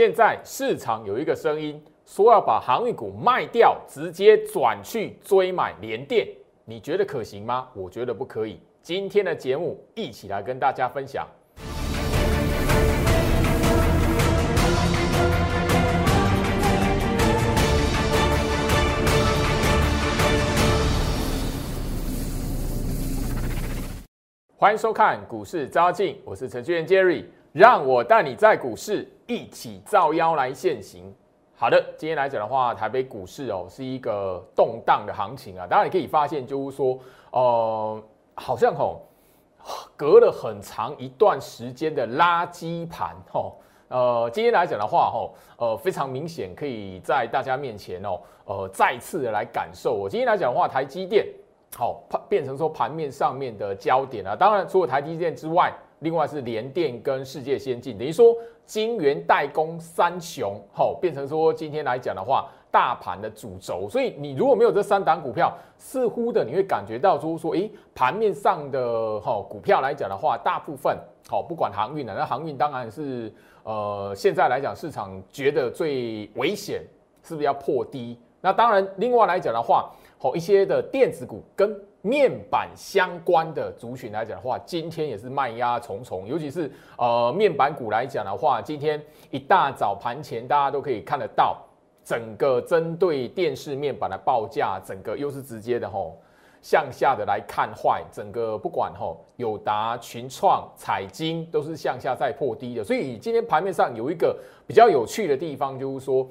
[0.00, 6.26] 现在市场有一个声音说要把航运股卖掉，直接转去追买联电，
[6.64, 7.68] 你觉得可行吗？
[7.74, 8.58] 我觉得不可以。
[8.80, 11.28] 今天的节目一起来跟大家分享。
[24.56, 31.12] 欢迎收看股市招进，我是程序员 Jerry，让我带你在股市一起造妖来现行。
[31.56, 35.66] 好的，今天来讲的话，台北股市哦是一个动荡的行情啊。
[35.66, 36.98] 当然你可以发现，就是说，
[37.32, 38.02] 呃，
[38.34, 39.02] 好像吼
[39.96, 49.92] 隔了很长一段时间的垃圾盘吼，呃，今天来讲的话吼，呃，非常明显可以在大家面前哦，呃，再次的来感受。
[49.92, 51.26] 我今天来讲的话，台积电。
[51.76, 54.34] 好，盘变成说盘面上面的焦点啊。
[54.34, 58.34] 当然，除了台积电之外，另外是联电跟世界先进，等于说
[58.66, 63.88] 晶圆代工三雄，好，变成说今天来讲的话，大盘的主轴。
[63.88, 70.96] 所以你如果没有这三档股票，似乎的你会感觉到说说，诶，盘面上的哈股票来讲的话，大部分
[71.28, 73.32] 好，不管航运的，那航运当然是
[73.62, 76.82] 呃现在来讲市场觉得最危险，
[77.22, 78.18] 是不是要破低？
[78.40, 79.90] 那当然，另外来讲的话。
[80.22, 91.58] 好一些的电子股跟面板相关的族群来讲的话，今天也是卖压重重，尤其是呃面板股来讲的话，今天一大早盘前大家都可以看得到，
[92.02, 96.16] 整个针对电视面板的报价，整个又是直接的吼。
[96.62, 99.24] 向下的来看坏，整个不管吼。
[99.36, 106.28] 友达、群创、彩晶都是向下再破低的，所以今天盘面上有一个比较有趣的地方，就是说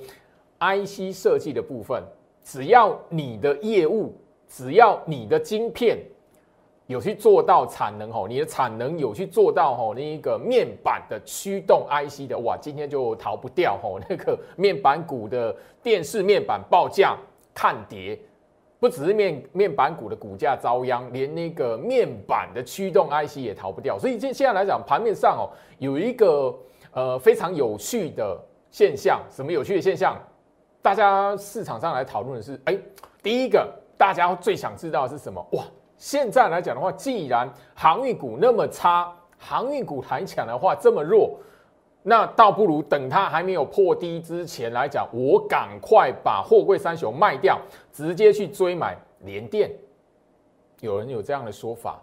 [0.59, 2.03] IC 设计的部分。
[2.43, 4.15] 只要你的业务，
[4.49, 5.99] 只要你的晶片
[6.87, 17.15] 有去做到产能哦，你的产能有去做到哦，那一个面板的驱动 IC 的哇，今天就逃不掉哦，那个面板股的电视面板报价
[17.53, 18.19] 看跌，
[18.79, 23.99] 不只是面面板股的股价遭殃，连那个面板的驱动 IC 也逃不掉。
[23.99, 25.45] 所以现现在来讲，盘面上哦，
[25.77, 26.57] 有一个
[26.91, 28.35] 呃非常有趣的
[28.71, 30.19] 现象，什么有趣的现象？
[30.81, 32.75] 大家市场上来讨论的是，哎，
[33.21, 35.45] 第一个大家最想知道的是什么？
[35.51, 35.65] 哇，
[35.97, 41.37] 现在来讲的话，既然航运股那么差，航运股来讲的话这么弱，
[42.01, 47.59] 那倒不如等它还没有破低之前来讲，我赶快把货柜三雄卖掉，
[47.91, 49.69] 直接去追买联电。
[50.79, 52.01] 有人有这样的说法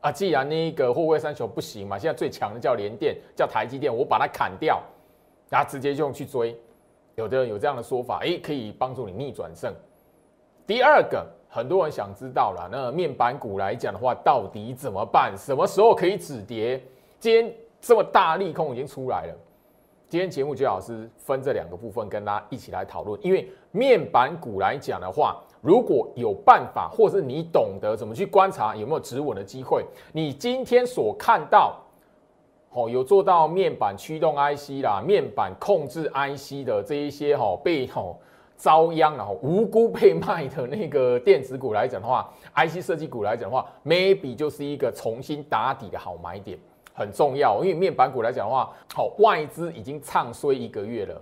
[0.00, 4.80] 啊，既然那个货柜三雄不行嘛，现在最强的叫联电，叫台积电，我把它砍掉，
[5.50, 6.56] 然后直接就去追。
[7.16, 9.74] 有的人有这样的说法，诶，可以帮助你逆转胜。
[10.72, 15.36] 第二个，很多人想知道了，那面板股来讲的话，到底怎么办？
[15.36, 16.82] 什么时候可以止跌？
[17.20, 19.34] 今天这么大利空已经出来了，
[20.08, 23.20] 今天节目最好是分这两个部分跟大家一起来讨论。
[23.22, 31.78] 因为面板股来讲的话，如果有办法，或是你懂得怎么去观察有没有止稳的机会，你今天所看到。
[32.74, 38.18] 哦，有做到面板驱动 IC 啦，面板控制 IC 的这一些哈被吼
[38.62, 46.56] 遭殃然后无辜被卖的那个电子股来讲的话， IC 设计股来讲的话，maybe 就是一个重新打底的好买点，
[46.94, 47.64] 很重要。
[47.64, 51.20] 因为面板股来讲的话，好外资已经唱衰一个月了。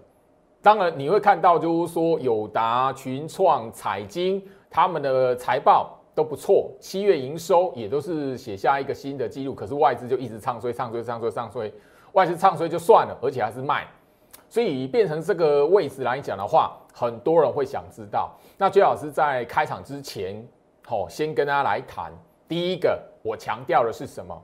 [0.61, 5.97] 当然你会看到，就是说友达、群创、彩晶他们的财报。
[6.12, 11.73] 都不错，七月营收也都是写下一个新的记录，可是外资就一直唱衰、唱衰、唱衰、唱衰，
[12.12, 13.87] 外资唱衰就算了，而且还是卖，
[14.50, 18.37] 所以变成这个位置来讲的话，很多人会想知道。
[18.59, 20.44] 那最好是在开场之前，
[20.84, 22.12] 好，先跟大家来谈。
[22.49, 24.37] 第一个，我强调的是什么？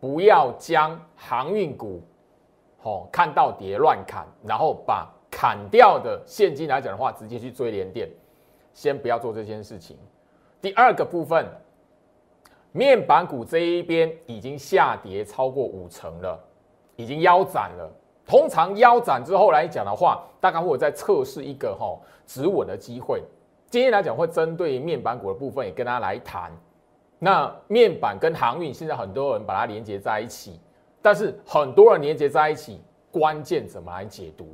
[0.00, 2.02] 不要将航运股，
[2.78, 8.08] 好看到跌乱砍，然后把砍掉的现金来讲的话，直接去追连电，
[8.72, 9.98] 先不要做这件事情。
[10.62, 11.46] 第二个部分，
[12.72, 16.42] 面板股这一边已经下跌超过五成了，
[16.96, 17.92] 已经腰斩了。
[18.26, 23.22] 通常腰斩之后来讲的话，大概会在测试一个哈止稳的机会。
[23.70, 26.50] 今天来讲会针对面板股的部分也跟大家来谈。
[27.18, 30.60] 那面板跟航运现在很多人把它连接在一起，
[31.00, 32.80] 但是很多人连接在一起，
[33.10, 34.46] 关键怎么来解读？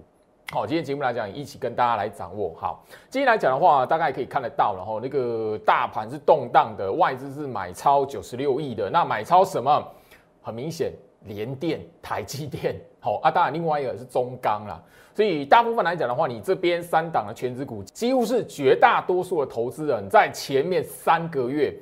[0.52, 2.52] 好，今天节目来讲，一起跟大家来掌握。
[2.56, 8.90] 好，今天来讲的话，大概可以看得到，然后那个大盘是动荡的，外资是买超九十六亿的。
[8.90, 9.82] 那买超什么？
[10.42, 10.92] 很明显，
[11.24, 12.80] 联电、台积电。
[13.00, 14.82] 好啊，当然另外一个是中钢啦。
[15.14, 21.74] 所以大部分来讲的话，你这边三档的全指股，几乎是绝大多数的投资人在前面三个月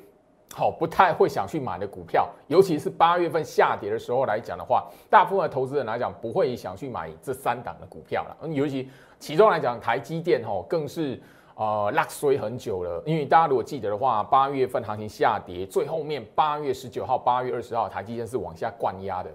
[0.55, 8.37] 好不太会想去买的股票，尤其是八月份下跌的时候来讲的话，大部分的投资人来讲不会想去买这三档的股票了。
[8.43, 8.89] 嗯，尤其
[9.21, 11.21] 其中来讲，台积电吼更是
[11.59, 13.03] 呃拉衰很久了。
[13.05, 19.31] 因为大家如果记得的话，八月份行情下跌，最后面八月十九号、八月二十号，台积电是往下灌压的。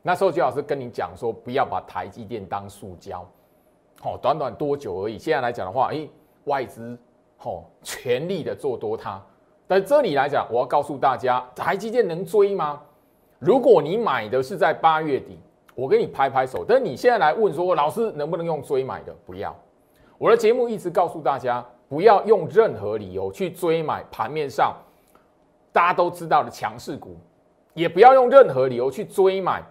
[0.00, 3.26] 那时候就老师跟你讲说，不要把台积电当塑胶。
[4.00, 5.18] 好，短短多久而已。
[5.18, 6.08] 现在来讲的话，诶，
[6.44, 6.96] 外资
[7.36, 9.20] 吼全力的做多它。
[9.66, 12.80] 但这里来讲，我要告诉大家，台积电能追吗？
[13.40, 15.36] 如果你买的是在八月底，
[15.74, 16.64] 我给你拍拍手。
[16.64, 19.12] 但你现在来问说，老师能不能用追买的？
[19.26, 19.52] 不要。
[20.18, 24.74] 我的节目一直告诉大家，不要用任何理由去追买盘面上
[25.72, 27.16] 大家都知道的强势股，
[27.74, 29.62] 也不要用任何理由去追买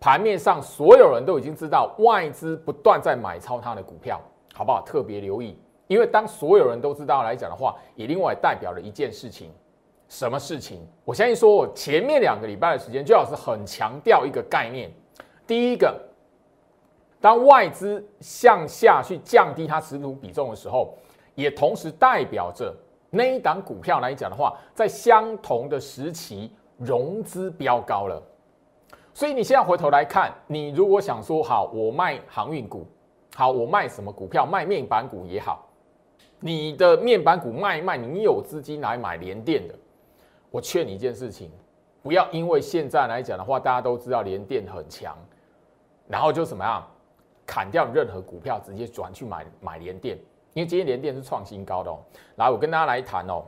[0.00, 4.20] 盘面上所有人都已经知道外资不断在买超它的股票，
[4.52, 4.82] 好不好？
[4.82, 5.56] 特别留意。
[5.86, 9.52] 因为当所有人都知道来讲的话，也另外代表了一件事情，
[10.08, 10.80] 什么事情？
[11.04, 14.90] 我相信说，我前面两个礼拜的时间，最好是很强调一个概念。
[15.46, 16.00] 第一个，
[17.22, 20.92] 当外资向下去降低它持股比重的时候，
[21.36, 22.74] 也同时代表着
[23.10, 28.20] 那一档股票来讲的话，在相同的时期融资飙高了。
[29.14, 32.84] 所以你现在回头来看，你如果想说好，我卖航运股，
[33.36, 34.44] 好，我卖什么股票？
[34.44, 35.68] 卖面板股也好。
[36.40, 39.74] 你的面板股卖一卖，你有资金来买联电的，
[40.50, 41.48] 我劝你一件事情，
[42.02, 45.16] 不要因为现在来讲的话，大家都知道联电很强，
[46.08, 46.84] 然后就怎么样
[47.46, 50.16] 砍掉任何股票，直接转去买买联电，
[50.54, 51.98] 因为今天联电是创新高的哦。
[52.36, 53.44] 来，我跟大家来谈哦，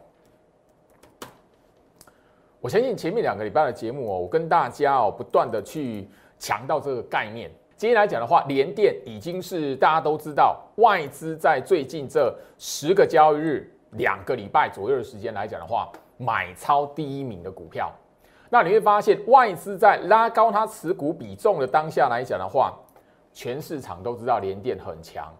[2.60, 6.08] 我相信前面两个礼拜的节目哦，我跟大家哦不断的去
[6.38, 7.50] 强调这个概念。
[7.76, 17.92] 今天来讲的话，联电已经是大家都知道，外资在最近这十个交易日、两个礼拜左右的时间来讲的话，买超第一名的股票。
[18.48, 22.72] 那你会发现，外资在拉高它持股比重的当下来讲的话，
[23.34, 25.30] 全市场都知道联电很强。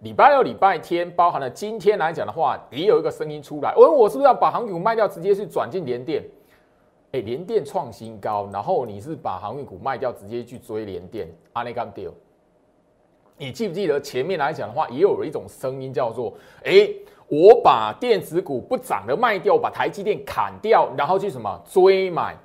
[0.00, 6.24] 礼拜六、礼拜天，包含了今天来讲的话，也有一个声音出来，我我是不是要把航股卖掉，直接去转进联电？
[7.12, 12.14] 哎，联电创新高，然后你是把航运股卖掉，直接去追联电，阿内刚丢。
[13.36, 16.32] 你记不记得前面来讲的话，也有一种声音叫做：
[16.64, 16.88] 哎，
[17.28, 22.38] 我把电子股不涨的卖掉，把台积电砍掉，然后去什么追买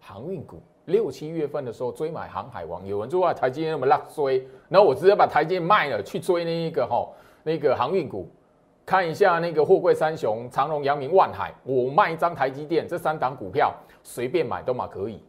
[0.00, 0.60] 航运股？
[0.88, 7.08] 六七月份的时候追买航海王，有人就话台积电那么拉追，然后我直接把台积电卖了，去追那一个哈
[7.42, 8.28] 那个航运股。
[8.84, 13.70] 看一下那个货柜三雄，长荣、阳明、万海，我卖一张台积电，这三档股票
[14.02, 15.22] 随便买都嘛可以，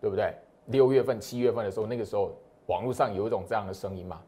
[0.00, 0.34] 对不对？
[0.68, 2.32] 六月份、七月份的时候，那个时候
[2.68, 4.18] 网络上有一种这样的声音嘛。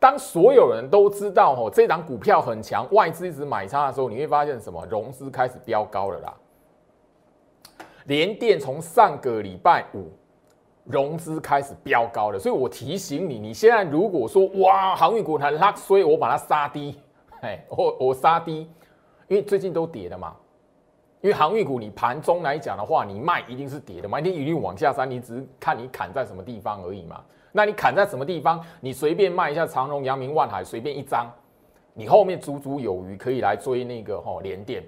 [0.00, 4.82] 当所有人都知道哦，这档股票很强，外资一直买它的时候，你会发现什么？
[4.86, 6.34] 融资开始飙高了啦。
[8.06, 10.10] 连电从上个礼拜五
[10.84, 16.96] 融资开始飙高了，所以我提醒你，你现在如果说哇，航运股它拉，所以我把它杀低。
[17.40, 18.68] 哎，我我杀低，
[19.28, 20.34] 因为最近都跌的嘛。
[21.20, 27.22] 因为航运股你盘中来讲的话，你卖一定是跌的嘛，一定一定往下杀，你只是看你砍在什么地方而已嘛。
[27.52, 31.30] 那你砍在什么地方，你随便卖一下长荣、阳明、万海，随便一张，
[31.94, 34.82] 你后面足足有余可以来追那个吼连电。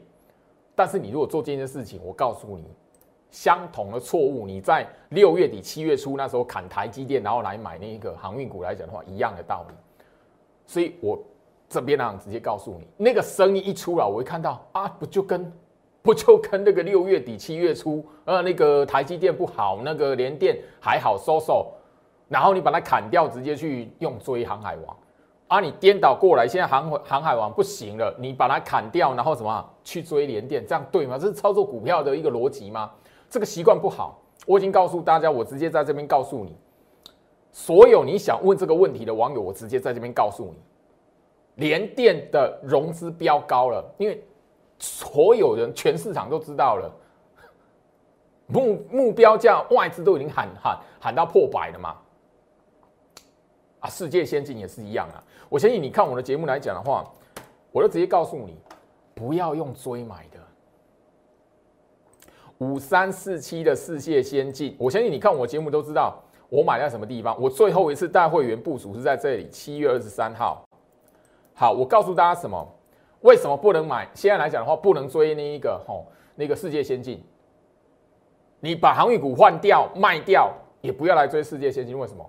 [0.75, 2.65] 但是你如果做这件事情，我告诉你，
[3.35, 9.75] 相同的错误，你在六月底、七月初那时候砍台积电，然后来买那个航运股来讲的话，一样的道理。
[10.65, 11.19] 所以我。
[11.67, 15.53] 这边呢，直接告诉你，那个声音一出来，我会看到啊，不就跟
[16.03, 21.73] 不就跟那个六月底七月初，呃，那个台积电不好，那个联电还好收收，
[22.29, 24.97] 然后你把它砍掉，直接去用追航海王，
[25.49, 31.19] 啊，你颠倒过来，现在航航海王不行了，你把它砍掉，然后什么去追联电，这样对吗？
[31.19, 32.93] 这是操作股票的一个逻辑吗？
[33.31, 36.57] 这个习惯不好，我已经告诉大家，我直接在这边告诉你，
[37.53, 40.59] 所有你想问这个问题的网友，我直接在这边告诉你。
[41.57, 44.25] 联电的融资飙高了，因为
[44.79, 46.93] 所有人全市场都知道了，
[48.47, 51.97] 目目标价外资都已经喊喊喊到破百了嘛。
[53.79, 55.23] 啊，世界先进也是一样啊。
[55.49, 57.05] 我相信你看我的节目来讲的话，
[57.71, 58.59] 我就直接告诉你，
[59.15, 60.41] 不要用追买的。
[62.65, 66.19] 五三四七的世界先进，我相信你看我节目都知道
[66.49, 67.39] 我买在什么地方。
[67.39, 70.65] 我最后一次带会员部署是在这里，七月二十三号。
[71.53, 72.67] 好，我告诉大家什么？
[73.21, 74.09] 为什么不能买？
[74.15, 77.23] 现在来讲的话，不能追那一个吼，那个世界先进。
[78.61, 81.99] 你把航运股换掉、卖掉，也不要来追世界先进。
[81.99, 82.25] 为什么？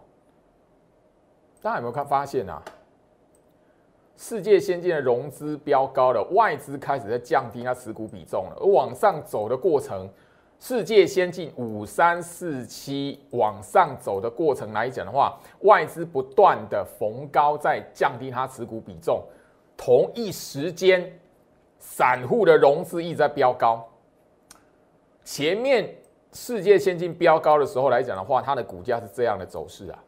[1.61, 2.61] 大家有没有看发现啊？
[4.17, 10.09] 世界先进的融资飙高了，外资开始在降低它持股比重了，而往上走的过程，
[10.59, 19.21] 世界先进五三四七往上走的过程来讲的话，外资不断的逢高在降低它持股比重，
[19.77, 21.19] 同一时间，
[21.77, 23.85] 散户的融资一直在飙高。
[25.23, 25.93] 前面
[26.31, 29.99] 世界先进飙高的时候来讲的话，它的股价是这样的走势啊。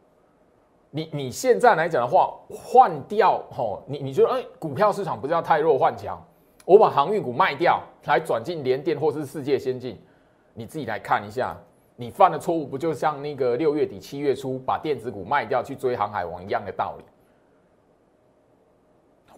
[0.90, 6.20] 你你现在来讲的话，换掉吼，你你觉得哎，股票市场不是要太弱换强？
[6.66, 10.00] 我把航运股卖掉，来转进联电或是世界先进，
[10.58, 11.56] 你自己来看一下，
[11.96, 17.04] 你犯的错误不就像那个六月底七月初把电子股卖掉去追航海王一样的道理？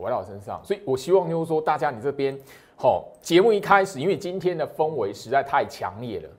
[0.01, 2.39] 回到我身上，所以我希望就是说，大家你这边
[2.77, 6.29] 吼，节目一开始，因为今天的氛围实在太强烈了。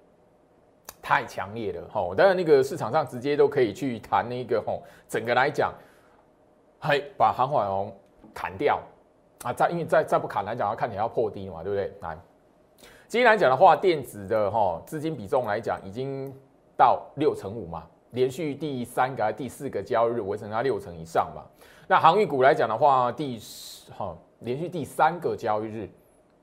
[1.02, 2.14] 太强烈了，吼！
[2.14, 5.72] 当然，那个市场上直接都可以去谈那个，吼，整个来讲，
[6.78, 7.90] 嘿，把航海王
[8.34, 8.78] 砍掉
[9.42, 9.50] 啊！
[9.50, 11.90] 再因为再再不砍来讲，要看你要破低嘛，对不对？
[12.02, 12.18] 来，
[13.11, 16.33] 今天来讲的话，电子的哈资金比重来讲，已经
[16.76, 21.43] 到六成五嘛，连续第三个、第四个交易日维持在六成以上嘛。
[21.88, 25.90] 那航运股来讲的话，第十哈连续第三个交易日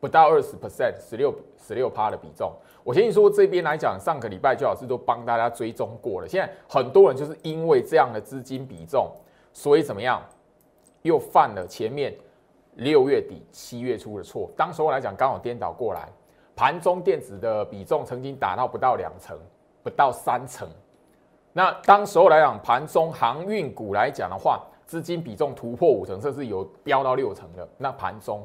[0.02, 2.52] 不到二十 percent，十六十六趴的比重。
[2.84, 6.28] 我先说这边来讲，上个礼拜就老师都帮大家追踪过了。
[6.28, 9.10] 现在很多人就是因为这样的资金比重，
[9.54, 10.22] 所以怎么样，
[11.04, 12.14] 又犯了前面
[12.74, 14.52] 六月底七月初的错。
[14.58, 16.10] 当时候来讲，刚好颠倒过来，
[16.58, 19.38] 盘中电子的比重曾经达到不到两成，
[19.84, 20.68] 不到三成。
[21.54, 27.66] 那当时候来讲，盘中航运股来讲的话，资金比重突破五成，甚至有飙到六成的。
[27.78, 28.44] 那盘中。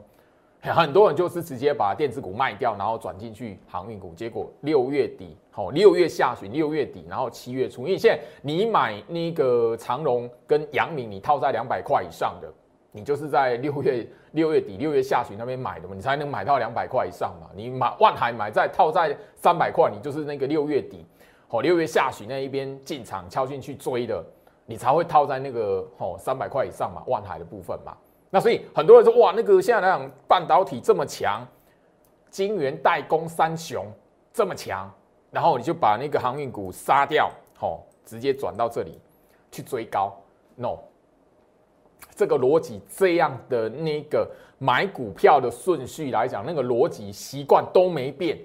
[0.61, 12.49] 很多人就是直接把电子股卖掉，然后转进去航运股，结果六月底，好六月下旬、六月底，然后七月初，因为现在你买那个长荣跟阳明，你套在两百块以上的，
[12.93, 17.49] 你就是在六月 六月底、六月下旬那边买的嘛，你才能买到两百块以上嘛。
[17.55, 21.05] 你买万海买在套在三百块，你就是那个六月底，
[21.49, 24.25] 哦六月下旬那一边进场敲进去追的，
[24.65, 27.97] 你才会套在那个哦三百块以上嘛，万海的部分嘛。
[28.31, 31.47] 那所以很多人说哇，那个现在来讲半导体这么强，
[32.31, 33.85] 晶圆代工三雄
[34.33, 34.91] 这么强，
[35.31, 38.99] 然后你就把那个航运股杀掉，吼，直接转到这里
[39.51, 40.19] 去追高
[40.57, 40.79] ？No，
[42.15, 44.29] 这个逻辑这样的那个
[44.59, 48.39] 买股票的顺序来讲，那个逻辑习惯都没变，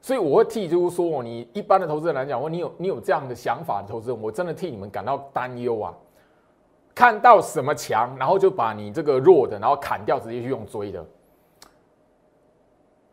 [0.00, 5.94] 所以我会替就是说，你一般的投资人来讲，我你有你有这样的想法的投资人，我真的替你们感到担忧啊。
[6.94, 11.04] 看到什么强，然后就把你这个弱的，然后砍掉，直接去用追的。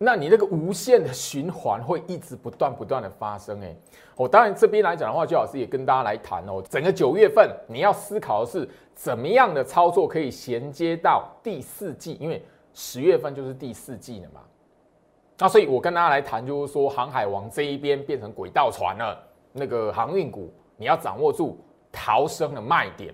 [0.04, 3.62] 那你那个无限的循环会一直不断不断的发生。
[3.62, 3.76] 哎，
[4.16, 6.60] 我当然这边来讲的话，周老师也跟大家来谈哦。
[6.68, 12.44] 整个九月份你要思考的是怎么样的操作可以衔接到第四季，因为
[12.74, 14.42] 十月份就是第四季了嘛。
[15.38, 19.16] 那所以我跟大家来谈，就是说航海王这一边变成轨道船了，
[19.54, 23.14] 那个航运股你要掌握住逃生的卖点。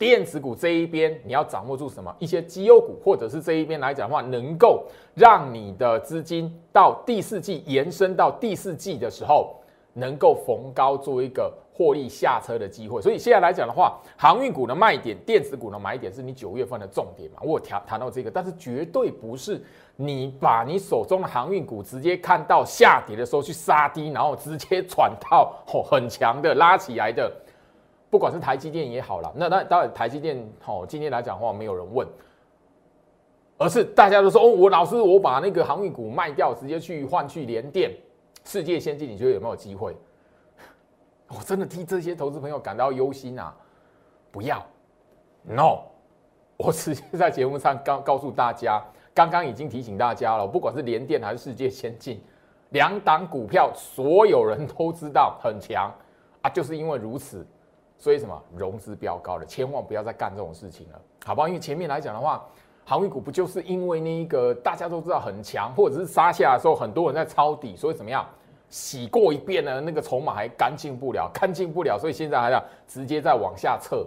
[0.00, 2.10] 电子股这一边，你要掌握住什么？
[2.18, 9.56] 一些绩优股，或者是这一边来讲的话，能够让你的资金到第四季延伸到第四季的时候，
[9.92, 13.02] 能够逢高做一个获利下车的机会。
[13.02, 17.40] 所以现在来讲的话，航运股的卖点，电子股的买点是你九月份的重点嘛？
[17.42, 19.62] 我谈谈到这个，但是绝对不是
[19.96, 27.30] 你把你手中的航运股直接看到下跌的时候去杀低，然后直接 转到很强的拉起来的。
[28.10, 32.06] 不管是台积电也好了，那那当然台积电好，今天来讲话没有人问，
[33.56, 37.96] 而是大家都说哦，我老师我把那个航运股卖掉，直接去换去联电、
[38.44, 39.96] 世界先进，你觉得有没有机会？
[41.28, 43.54] 我真的替这些投资朋友感到忧心啊！
[44.32, 44.60] 不要
[45.44, 45.78] ，no，
[46.58, 48.82] 我直接在节目上告告诉大家，
[49.14, 52.20] 刚刚已经提醒大家了，不管是联电还是世界先进，
[52.70, 55.94] 两档股票所有人都知道很强
[56.42, 57.46] 啊，就是因为如此。
[58.00, 61.46] 所以什么融资飙高了，千万不要再干这种事情了，好不好？
[61.46, 62.42] 因为前面来讲的话，
[62.82, 68.26] 航运股不就是因为那一个大家都知道很强，或者是杀下来的时候，很多人在抄底，所以怎么样
[68.70, 69.82] 洗过一遍呢？
[69.82, 74.06] 那个筹码还干净不了，干净不了，所以现在还要直接再往下撤。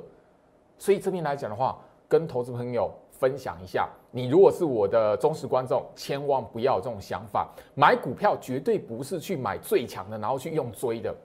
[0.80, 11.16] 所以这边来讲的话，跟投资朋友分享一下，你如果是我的忠实观众，千万不要有这种想法，买股票绝对不是去买最强的，然后去用追的。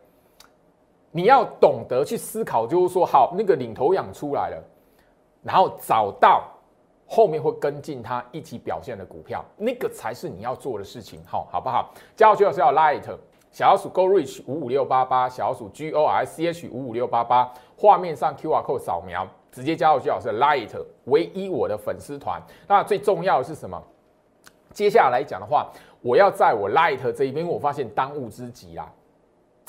[1.10, 4.62] 你要懂得去思考，就是说，好，那个领头羊出来了，
[5.42, 6.44] 然后找到
[7.06, 11.90] 后面会跟进它一起表现的股票，那个才是你要做的事情，好，好不好？
[12.14, 13.02] 加入徐老师要 light
[13.50, 20.68] 小老鼠 go reach 五五六八八，小老鼠 g o r c h 五五六八八，画面上 Q R code 扫描，直接加入最好是 Light
[21.04, 22.40] 唯一我的粉丝团。
[22.66, 23.82] 那最重要的是什么？
[24.74, 25.72] 接下来讲的话，
[26.02, 28.92] 我要在我 Light 这一边，我发现当务之急啦。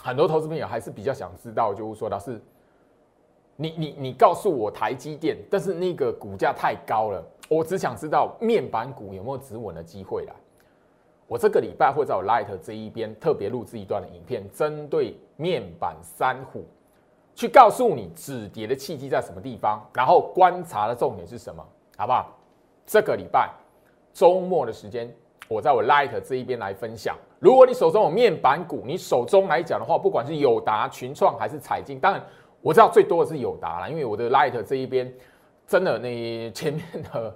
[0.03, 2.41] 很多投资朋友还是比较想知道，就是说老师，
[3.55, 10.33] 你你你告诉我台积电，但是那个股价太高了，我只想知道面板股有没有止稳的机会啦。
[11.27, 16.65] 我这个礼拜会在我 Light 这一边特别录制一段的影片，针对面板三虎，
[17.35, 21.63] 去告诉你止跌的契机在什么地方，然后观察的重点是什么，
[21.97, 22.35] 好不好？
[22.85, 23.53] 这个礼拜
[24.11, 25.13] 周末的时间，
[25.47, 27.15] 我在我 Light 这一边来分享。
[27.39, 32.21] 如果你手中有面板股，你手中来讲的话，不管是友达、群创还是彩晶，当然
[32.61, 35.11] 我知道最多的是友达了，因为我的 Light 这一边
[35.65, 37.33] 真的那前面的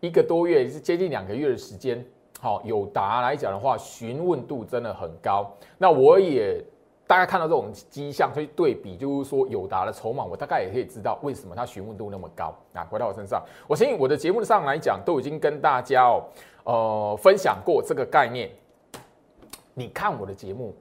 [0.00, 2.04] 一个多月是接近两个月的时间。
[2.40, 5.48] 好，友达来讲的话，询问度真的很高。
[5.76, 6.60] 那我也
[7.06, 12.54] 大概看到这种迹象，所以对比就是说，友达的筹码，我大概也可以知道为什么它询问度那么高。
[12.74, 16.24] 啊，回到我身上，我相信我的节目上来讲，都已经跟大家哦，
[16.64, 18.50] 呃，分享过这个概念。
[19.78, 20.74] 你看我的节目，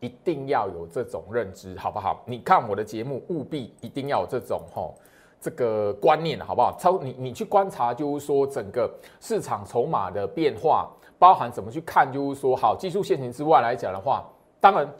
[0.00, 2.22] 一定要有这种认知，好不好？
[2.24, 4.94] 你看我的节目，务必一定要有这种吼。
[5.38, 6.74] 这个观念好不好？
[6.78, 14.24] 超你你去观察，就是说整个市场筹码的变化，包含怎么去看，就是说好技术线型之外来讲的话，
[14.58, 14.90] 当然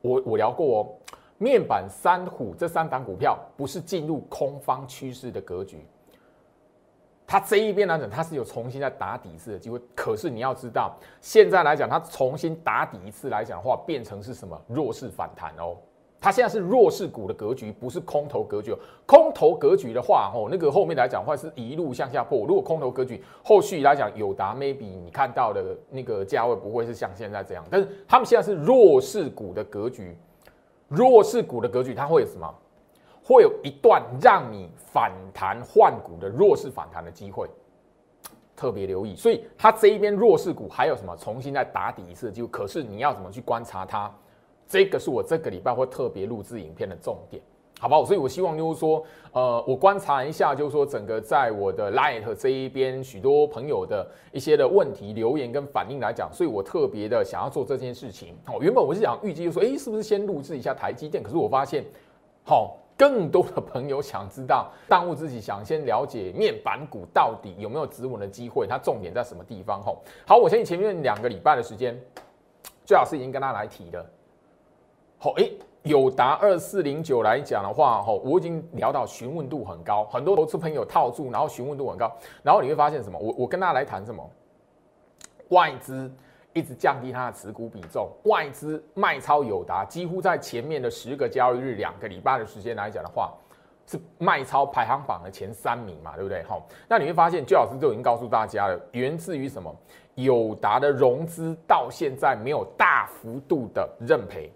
[0.00, 0.88] 我我聊过哦，
[1.36, 5.86] 面板三虎这三档股票不是进入空方趋势的格局，
[7.26, 15.76] 它这一边来讲它是有重新再打底一次的机会，可是你要知道，现在来讲它重新打底一次来讲的话，变成是什么弱势反弹哦。
[16.18, 18.74] 它现在是弱势股的格局，不是空头格局。
[19.04, 22.46] 空头格局的话，哦，那个后面来讲话是一路向下破。
[22.46, 27.64] 如果空头格局，后续来讲，友达 maybe 你看到的那个价位不会是像现在这样。
[27.70, 30.16] 但是他们现在是弱势股的格局，
[30.88, 32.52] 弱势股的格局，它会有什么？
[33.26, 37.48] 会有一段让你反弹换股的弱势反弹的机会，
[38.54, 39.16] 特别留意。
[39.16, 41.16] 所以它这一边弱势股还有什么？
[41.16, 42.46] 重新再打底一次就。
[42.46, 44.08] 可是你要怎么去观察它？
[44.68, 47.42] 这个是我这个礼拜会特别录制影片的重点，
[47.80, 48.04] 好不好？
[48.04, 58.36] 所以我希望就是说，呃，我观察一下，就是说整个在我的 Light 这一边，许多朋友的一些的问题留言跟反应来讲，所以我特别的想要做这件事情。
[58.44, 61.22] 好，原本我是想预计就说，哎，是不是先录制一下台积电？
[61.22, 61.84] 可是我发现，
[62.44, 69.82] 好，更多的朋友想知道，当务之急想先了解面板股到底有没有止稳的机会，它重点在什么地方？
[69.82, 72.00] 吼，好，我相信前面两个礼拜的时间，
[72.84, 74.06] 最好是已经跟大家来提了。
[75.18, 75.50] 好，哎，
[75.82, 82.10] 友达二四零九来讲的话，吼，我已经聊到询问度很高，很多投资朋友套住，然后询问度很高，
[82.42, 83.18] 然后你会发现什么？
[83.18, 84.30] 我我跟大家来谈什么？
[85.50, 86.10] 外资
[86.56, 93.34] 一直降低它的持股比重，外资卖超友达，几乎在前面的十个交易日、两个礼拜的时间来讲的话，
[93.86, 96.42] 是卖超排行榜的前三名嘛，对不对？
[96.44, 99.70] 好，那你会发现，周老师就已经告诉大家了，源自于什么？
[100.14, 104.50] 友达的融资到现在没有大幅度的认赔。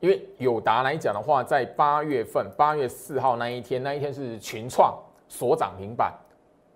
[0.00, 6.10] 因为友达来讲的话，在八月份八月四号那一天，那一天是群创所涨停板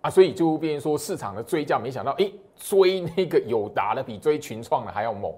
[0.02, 5.32] 啊，所以就变成说市场的追价，没想到哎，追那个友达的比追群创的还要猛，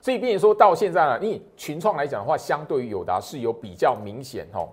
[0.00, 4.68] 所以变成说到现在了，你群创来讲的话，相对于友达是有比较明显哦，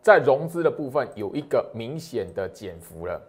[0.00, 3.20] 在融资的部分有一个明显的减幅了。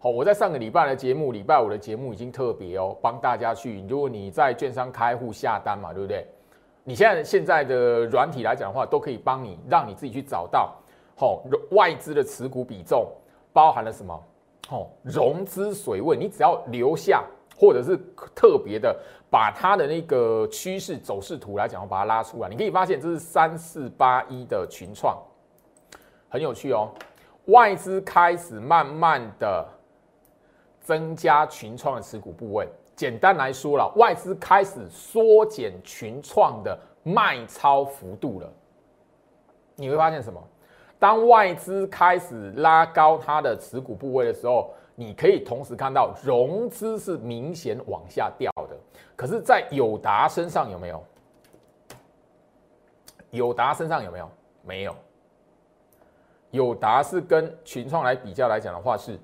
[0.00, 6.26] 好，我在上个礼拜的节目，礼拜五的节目已经特别哦，帮大家去，如果你在券商开户下单嘛，对不对？
[6.82, 10.76] 你现在现在的软体来讲的话，都可以帮你让你自己去找到，
[11.16, 13.08] 吼外资的持股比重
[13.54, 14.24] 包含了什么？
[14.70, 17.22] 哦融资水位，你只要留下
[17.54, 17.96] 或者是
[18.34, 18.98] 特别的
[19.30, 25.16] 把它的那个趋势走势图来讲，我把它拉出来，你可以发现这是三四八一的群创，
[26.28, 26.90] 很有趣哦。
[27.46, 29.68] 外资开始慢慢的
[30.80, 32.66] 增加群创的持股部位。
[32.96, 38.50] 简单来说了，外资开始缩减群创的卖超幅度了。
[39.74, 40.42] 你会发现什么？
[41.04, 48.74] 当外资开始拉高它的持股部位的时候，你可以同时看到融资是明显往下掉的。
[49.14, 51.04] 可是，在友达身上有没有？
[53.32, 54.30] 友达身上有没有？
[54.62, 54.96] 没有。
[56.52, 59.18] 友达是跟群创来比较来讲的话，是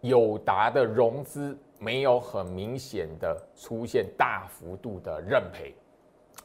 [0.00, 1.54] 友达的融资。
[1.80, 5.72] 没有很明显的出现大幅度的认赔，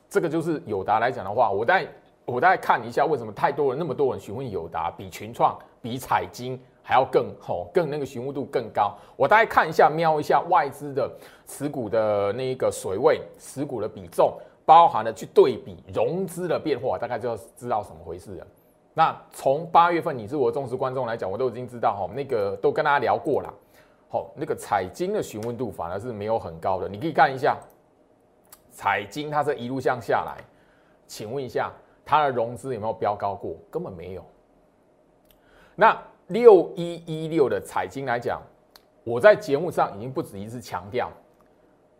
[0.08, 1.88] 这个就是友达来讲的话，我在
[2.26, 8.96] 我再看一下为什么太多人那么多人询问友达，比群创、比彩金还要更好，更那个询问度更高。
[9.16, 11.12] 我大概看一下，瞄一下外资的
[11.46, 14.34] 持股的那个水位、持股的比重，
[14.66, 18.48] 包含了去对比融资的变化，大概就知道怎么回事了。
[18.94, 23.54] 那从八月份，你是我忠实观众来讲，我都已经知道哈，那个都跟大家聊过了。
[24.08, 26.88] 好，那个彩金的询问度反而是没有很高的。
[26.88, 27.58] 你可以看一下，
[28.72, 30.38] 彩金它这一路向下来，
[31.08, 31.72] 请问一下，
[32.06, 33.56] 它的融资有没有飙高过？
[33.72, 34.24] 根本没有。
[35.76, 38.42] 那六一一六的彩金来讲，
[39.04, 41.10] 我在节目上已经不止一次强调，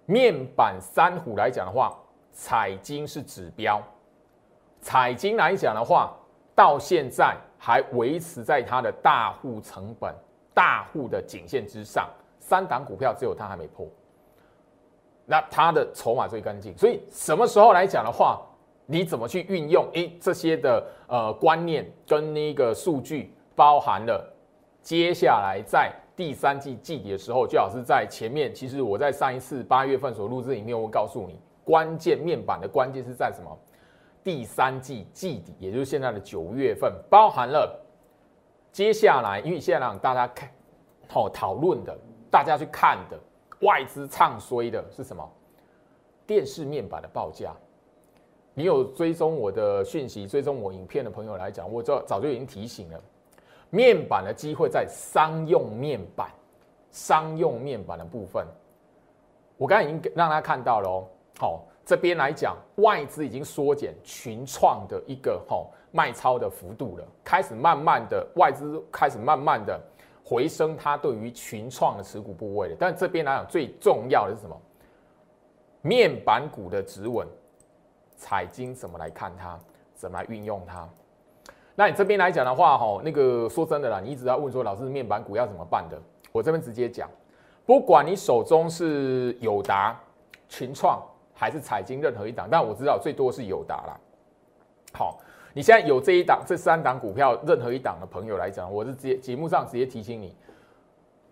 [0.06, 1.98] 面板三虎来讲的话，
[2.32, 3.82] 彩金是指标。
[4.80, 6.14] 彩金来讲的话，
[6.54, 10.14] 到现在还维持在它的大户成本、
[10.54, 13.88] 大户的颈线之上，三档股票只有它还没破。
[15.26, 18.42] 那它的筹码最干净，所以什么时候来讲的话，
[18.86, 19.88] 你怎么去运用？
[19.94, 24.32] 诶，这些的呃观念跟那个数据，包含了
[24.82, 28.54] 接下来在第三季季底的时候，最好是在前面。
[28.54, 33.58] 其实我在上一次八月份所录制影片，我告诉你，关键面板的关键是在什么？
[34.24, 37.78] 第三季季底，也就是现在的九月份，包含了
[38.72, 40.50] 接下来，因为现在让大家看，
[41.08, 41.98] 好讨论的，
[42.30, 43.20] 大家去看的，
[43.62, 45.30] 外资唱衰的是什么？
[46.26, 47.54] 电视面板的报价。
[48.54, 53.02] 你有追踪我的讯息、追踪我影片的朋友来讲，我早早就已经提醒了，
[53.70, 56.30] 面板的机会在商用面板，
[56.92, 58.46] 商用面板的部分，
[59.58, 61.66] 我刚才已经让大家看到了哦，好。
[61.86, 69.78] 这边来讲，外资已经缩减群创的一个吼卖超的幅度了，开始慢慢的外资开始慢慢的
[70.24, 72.76] 回升它对于群创的持股部位了。
[72.80, 74.58] 但这边来讲，最重要的是什么？
[75.82, 77.28] 面板股的止稳，
[78.16, 79.60] 彩金怎么来看它？
[79.96, 80.88] 怎么来运用它？
[81.76, 86.02] 那你这边来讲的话，吼那个说真的啦，你一直在问说，老师面板股要怎么办的？
[86.32, 87.10] 我这边直接讲，
[87.66, 90.00] 不管你手中是友达、
[90.48, 91.02] 群创。
[91.36, 94.00] 还是彩金任何一档，但我知道最多是友达啦。
[94.94, 95.20] 好，
[95.52, 100.38] 你现在有这一档、这三档股票，任何一档的朋友来讲，我是直接节目上直接提醒你，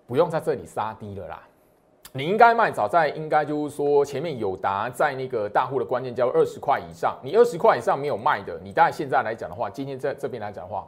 [0.07, 1.43] 不用在这里杀低了啦。
[2.13, 10.85] 你应该卖早在应该就是说前面友达在那个大户的关键价二十块以上，你二十块以上没有卖的，你大概现在来讲的话，今天在这边来讲的话，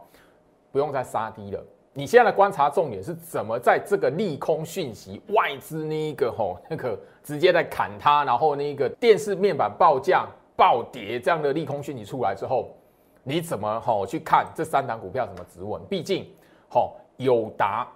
[0.71, 1.63] 不用再杀低了。
[1.93, 12.75] 你现在的观察重点是怎么在这个利空讯息、外资那一个吼那个直接在砍它，然后那个电视面板报价、暴跌这样的利空讯息出来之后，
[13.23, 15.79] 你怎么吼去看这三档股票怎么止稳？
[15.87, 16.27] 毕竟
[16.67, 17.87] 吼友达、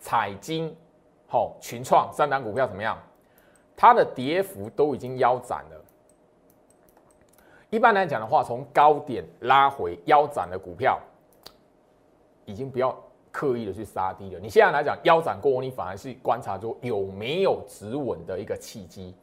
[0.00, 0.74] 彩金、
[1.26, 2.98] 好群创三档股票怎么样？
[3.76, 5.84] 它的跌幅都已经腰斩了。
[7.70, 10.98] 一般来讲的话，从高点拉回腰斩的股票，
[12.44, 12.96] 已经不要。
[13.32, 19.14] 刻意的去杀低了，你现在来讲腰斩过后，你反而是观察出有没有止稳的一个契机。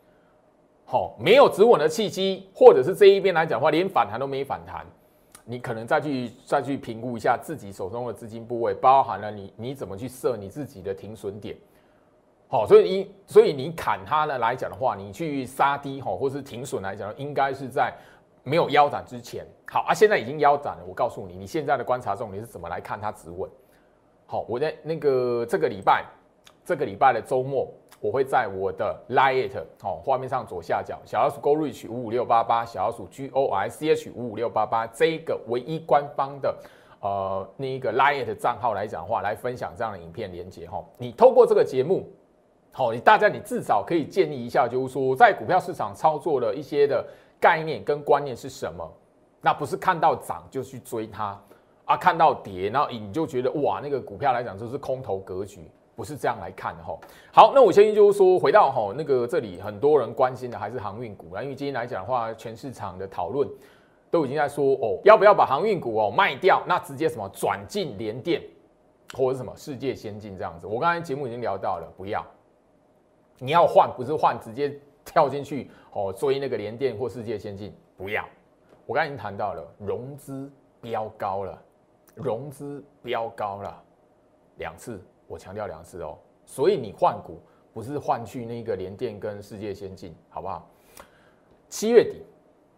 [0.85, 4.85] 好，没有止稳的契机，或者是这一边来讲的话，连反弹都没反弹，
[5.45, 11.57] 你可能再去再去评估一下自己手中的资金部位，包含了你你怎么去设你自己的停损点。
[12.53, 17.91] 好，所以你所以你砍它呢来讲的话，你去杀低哈，或是停损来讲，应该是在
[18.43, 19.43] 没有腰斩之前。
[19.65, 23.49] 好啊，现在已经腰斩了，我告诉你，你现在的观察重点是怎么来看它止稳。
[24.27, 26.05] 好，我在那个这个礼拜，
[26.63, 27.67] 这个礼拜的周末，
[27.99, 36.55] 我会在我的 Lite 哦，画面上左下角小老鼠 Go Reach 五五六八八，小老鼠 G O I C H 五五六八八这一个唯一官方的
[36.99, 40.85] 呃那一个 Lite 账号来讲话，来分享这样的影片连接哈。
[40.99, 42.07] 你透过这个节目，
[42.75, 47.05] 好，你大家你至少可以建立一下，就是说在股票市场操作的一些的
[47.39, 48.91] 概念跟观念是什么，
[49.41, 51.39] 那不是看到涨就去追它。
[51.85, 56.97] 啊，看到跌，然后你就觉得哇，那个股票来讲就是空头格局，不是这样来看的哈。
[57.31, 63.45] 好，那我先就是说，回到哈那个这里，很多人关心的还是航运股啦，因为今天来讲的话，全市场的讨论
[64.09, 68.41] 都已经在说哦，要不要把航运股哦卖掉，那直接什么转进联电
[69.17, 70.65] 或者什么世界先进这样子。
[70.65, 72.25] 我刚才节目已经聊到了，不要，
[73.43, 78.23] 你要换不是换，直接跳进去哦追那个联电或世界先进，不要。
[78.85, 81.61] 我刚才已经谈到了融资飙高了。
[82.15, 83.83] 融资飙高了
[84.57, 86.17] 两次，我强调两次哦。
[86.45, 87.41] 所以你换股
[87.73, 90.65] 不是换去那个联电跟世界先进，好不好？
[91.67, 92.21] 七月底，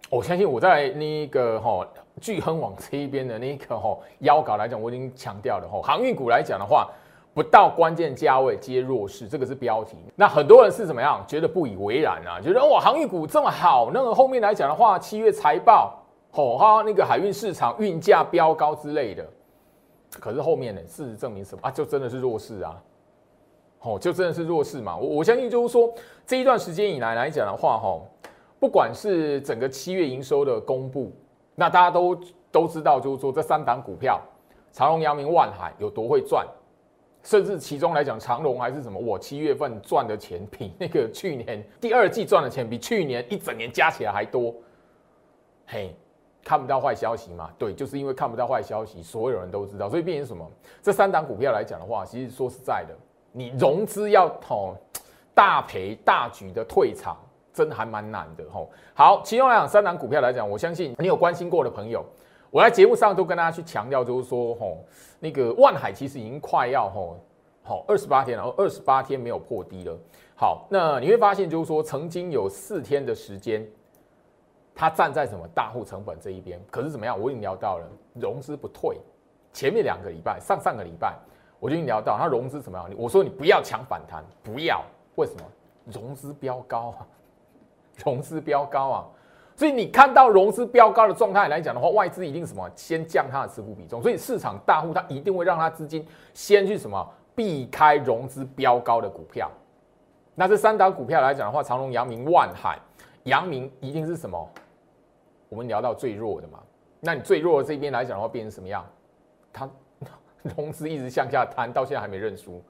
[0.10, 1.88] 我相信我在那个哈
[2.19, 5.80] 巨亨网这一边的那个哈腰稿来讲，我已经强调了哈。
[5.84, 6.89] 航运股来讲的话，
[7.36, 9.98] 不到关键价位皆弱势，这个是标题。
[10.15, 11.21] 那很多人是怎么样？
[11.28, 12.39] 觉得不以为然啊？
[12.41, 16.02] 觉得哇，航运股这么好，那个后面来讲的话，七月财报。
[16.32, 19.26] 哦，哈，那个海运市场运价飙高之类的，
[20.19, 20.82] 可是后面呢？
[20.82, 21.69] 事实证明什么啊？
[21.69, 22.82] 就真的是弱势啊！
[23.82, 24.98] 哦，就真的是弱势嘛！
[24.98, 25.93] 我我相信就是说，
[26.26, 28.00] 这一段时间以来来讲的话，哈，
[28.60, 31.12] 不管是整个七月营收的公布，
[31.54, 32.17] 那大家都
[32.50, 34.19] 都知道，就是说这三档股票，
[34.71, 36.45] 长隆、阳明、万海有多会赚，
[37.25, 44.55] 甚至其中来讲，长隆还是什么，我七月份赚的钱比那个去年第二季赚的钱比去年一整年加起来还多。
[45.65, 45.93] 嘿，
[46.43, 47.49] 看不到坏消息嘛？
[47.57, 50.49] 对，就是因为看不到坏消息，所有人都知道，所以变成什么？
[50.81, 52.95] 这三档股票来讲的话，其实说实在的，
[53.31, 54.77] 你融资要哦
[55.33, 57.17] 大赔大举的退场。
[57.55, 58.69] 真的还蛮难的吼。
[58.93, 62.05] 好，其中来讲三档股票来讲，我相信你有关心过的朋友，
[62.51, 64.84] 我在节目上都跟大家去强调，就是说吼，
[65.19, 67.17] 那个万海其实已经快要吼
[67.63, 69.97] 好二十八天了，二十八天没有破低了。
[70.36, 73.65] 好，那你会发现就是说，曾经有四天的时间，
[74.73, 77.19] 它站在什么大户成本这一边，可是怎么样？
[77.19, 78.97] 我已经聊到了融资不退。
[79.53, 81.17] 前面两个礼拜，上上个礼拜
[81.60, 82.89] 我就已经聊到它融资怎么样？
[82.97, 84.84] 我说你不要抢反弹，不要，
[85.15, 85.41] 为什么？
[85.86, 87.08] 融资飙高啊！
[88.03, 89.05] 融资飙高啊，
[89.55, 99.49] 所以你看到融资飙高的状态来讲的话，外资一定什么先降它的持股比重，所以市场大户他一定会让它资金先去什么避开融资飙高的股票。
[100.35, 102.77] 那这三档股票来讲的话，长隆、阳明、万海，
[103.23, 104.49] 阳明一定是什么？
[105.47, 106.59] 我们聊到最弱的嘛，
[106.99, 108.85] 那你最弱的这边来讲的话，变成什么样？
[109.53, 109.69] 它
[110.41, 112.61] 融资一直向下摊，到现在还没认输。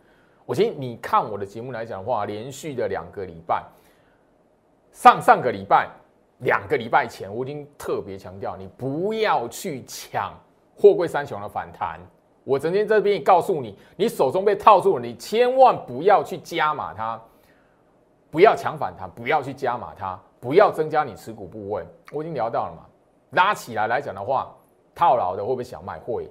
[0.46, 3.64] 我建议你看我的节目来讲的话，连续的两个礼拜。
[4.92, 5.90] 上上个礼拜，
[6.46, 10.32] 两个礼拜前，我已经特别强调，你不要去抢
[10.78, 12.00] 货柜三雄的反弹。
[12.44, 17.20] 我整天这边告诉你，你手中被套住了，你千万不要去加码它，
[18.30, 21.84] 不要抢反弹，不要去加码它，不要增加你持股部位。
[22.14, 22.86] 我已经聊到了嘛，
[23.32, 24.56] 拉起来来讲的话，
[24.94, 25.98] 套牢的会不会想卖？
[25.98, 26.30] 会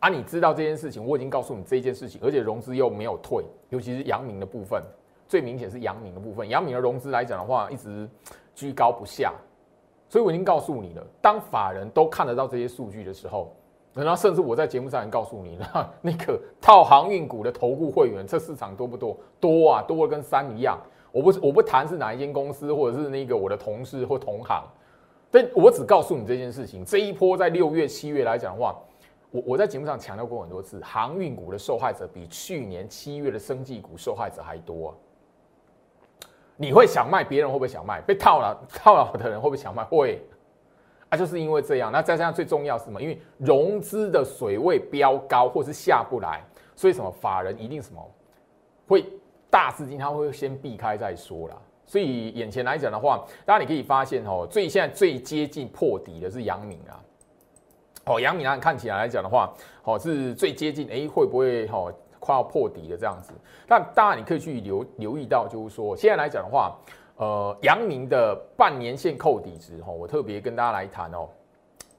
[0.00, 4.82] 啊，你知道这件事情，我已经告诉你这件事情，而且融资又没有退，尤其是阳明的部分。
[5.26, 8.06] 最明显是阳明的部分，阳明的融资来讲的话，一直
[8.54, 9.32] 居高不下，
[10.08, 13.54] 所以我已经告诉你了，当法人都看得到这些数据的时候，
[13.94, 19.16] 然后甚至我在节目上也告诉你了， 那个套航运股的投顾会员，这市场多不多？
[19.40, 20.78] 多啊，多的跟山一样。
[21.12, 24.64] 我不我不谈是哪一间公司，或者是那个我的同事或同行，
[25.30, 26.82] 但我只告诉你这件事情。
[26.82, 28.74] 这一波在六月、七月来讲的话，
[29.30, 34.94] 我我在节目上强调过很多次，航运股的受害者比去年七月的生技股受害者还多。
[36.62, 38.00] 你会想卖，别人会不会想卖？
[38.02, 39.82] 被套了套牢的人会不会想卖？
[39.82, 40.24] 会
[41.08, 41.90] 啊，就是因为这样。
[41.90, 43.02] 那再加上最重要是什么？
[43.02, 46.40] 因为融资的水位飙高，或是下不来，
[46.76, 48.00] 所以什么法人一定什么
[48.86, 49.04] 会
[49.50, 51.56] 大资金，他会先避开再说啦。
[51.84, 56.94] 所以眼前来讲的话，大家你可以发现哦，最现在最接近破底的是阳明啊。
[58.04, 61.92] 哦，阳明啊，看起来来讲的话，哦是最接近，哎会不会哦？
[62.22, 63.32] 快要破底的这样子，
[63.66, 66.78] 但当然你可以去留留意到，就是说现在来讲的话，
[67.16, 71.28] 呃，阳明的半年线扣底值哈，我特别跟大家来谈哦，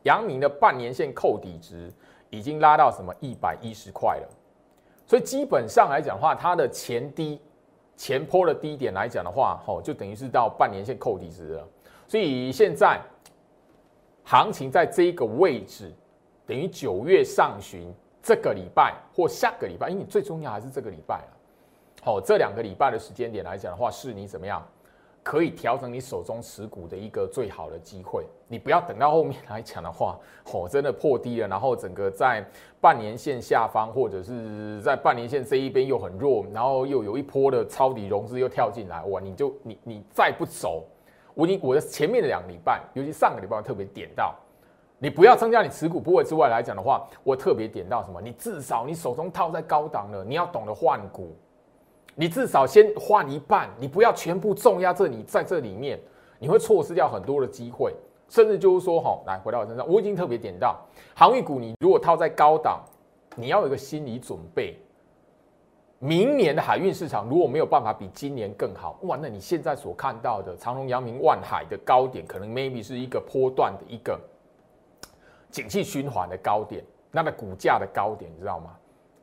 [0.03, 1.91] 阳明的半年线扣底值
[2.29, 4.29] 已经拉到什么一百一十块了，
[5.05, 7.41] 所以基本上来讲的话，它的前低
[7.97, 11.67] 前坡的低点来讲的话，吼，就等于是到半年线扣底值了，
[12.07, 12.97] 所以现在
[14.23, 15.91] 行情在这一个位置，
[16.47, 17.93] 等于九月上旬。
[18.23, 21.37] 这个礼拜或下个礼拜，因为你最重要还是这个礼拜了。
[22.01, 24.65] 好，这两个礼拜的时间点来讲的话，是你怎么样
[25.21, 28.25] 可以调整你手中持股的一个最好的机会。
[28.47, 30.17] 你不要等到后面来讲的话，
[30.53, 32.45] 哦，真的破低了，然后整个在
[32.79, 40.85] 半年线下方或者是在半年线这一边又很弱，然后又有一波的抄底融资又跳进来，哇，你就你你再不走，
[41.33, 44.33] 我你我的前面的两个礼拜，尤其上个礼拜特别点到。
[44.99, 48.21] 你不要增加你持股部位之外来讲的话，我特别点到什么？
[48.21, 51.35] 你至少你手中套在高档了，你要懂得换股，
[52.15, 55.99] 你至少先换一半，你不要全部重压这里在这里面，
[56.39, 57.93] 你会错失掉很多的机会，
[58.29, 60.79] 甚至就是说哈，来回到我身上，我已经特别点到
[61.13, 62.81] 航运股，你如果套在高档，
[63.35, 64.77] 你要有一个心理准备，
[65.99, 74.17] 明年的海运市场如果没有办法比今年更好，哇，那你现在所看到的长隆、阳明、万海的高点，可能 maybe 是一个波段的一个。
[75.53, 78.71] 景气循环的高点，那个股价的高点，你知道吗？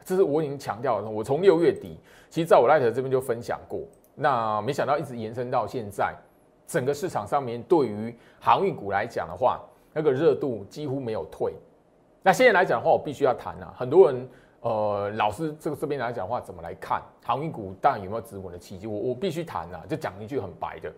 [0.04, 1.10] 这是我已经强调了。
[1.10, 3.80] 我从六月底，其实在我赖特这边就分享过。
[4.14, 6.14] 那没想到一直延伸到现在，
[6.68, 9.60] 整个市场上面对于航运股来讲的话，
[9.92, 11.52] 那个热度几乎没有退。
[12.22, 13.74] 那现在来讲的话，我必须要谈啊。
[13.76, 14.28] 很多人，
[14.60, 17.74] 呃，老师这个这边来讲的话，怎么来看航运股？
[17.80, 18.86] 当然有没有止稳的契机？
[18.86, 20.92] 我我必须谈啊，就讲一句很白的。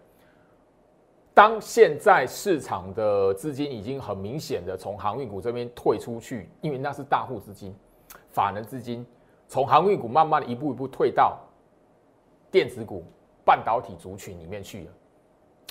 [1.35, 7.75] 当现在市场的资金已经很明显的从航运股这边退出去，因为那是大户资金、
[8.29, 9.07] 法人资金
[9.49, 11.38] 从航运股慢慢的一步一步退到
[12.51, 13.03] 电子股、
[13.45, 14.90] 半导体族群里面去了。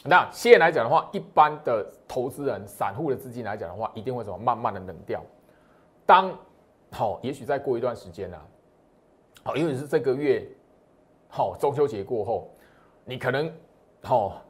[0.04, 5.22] 那现在来讲的话，一般的投资人、散户的资金来讲的话，一定会怎么慢慢的冷掉。
[6.08, 6.36] 当
[6.92, 8.38] 好，也许再过一段时间呢，
[9.44, 10.44] 好，因为是这个月，
[11.30, 12.50] 好，中秋节过后，
[13.06, 13.54] 你可能
[14.02, 14.42] 好，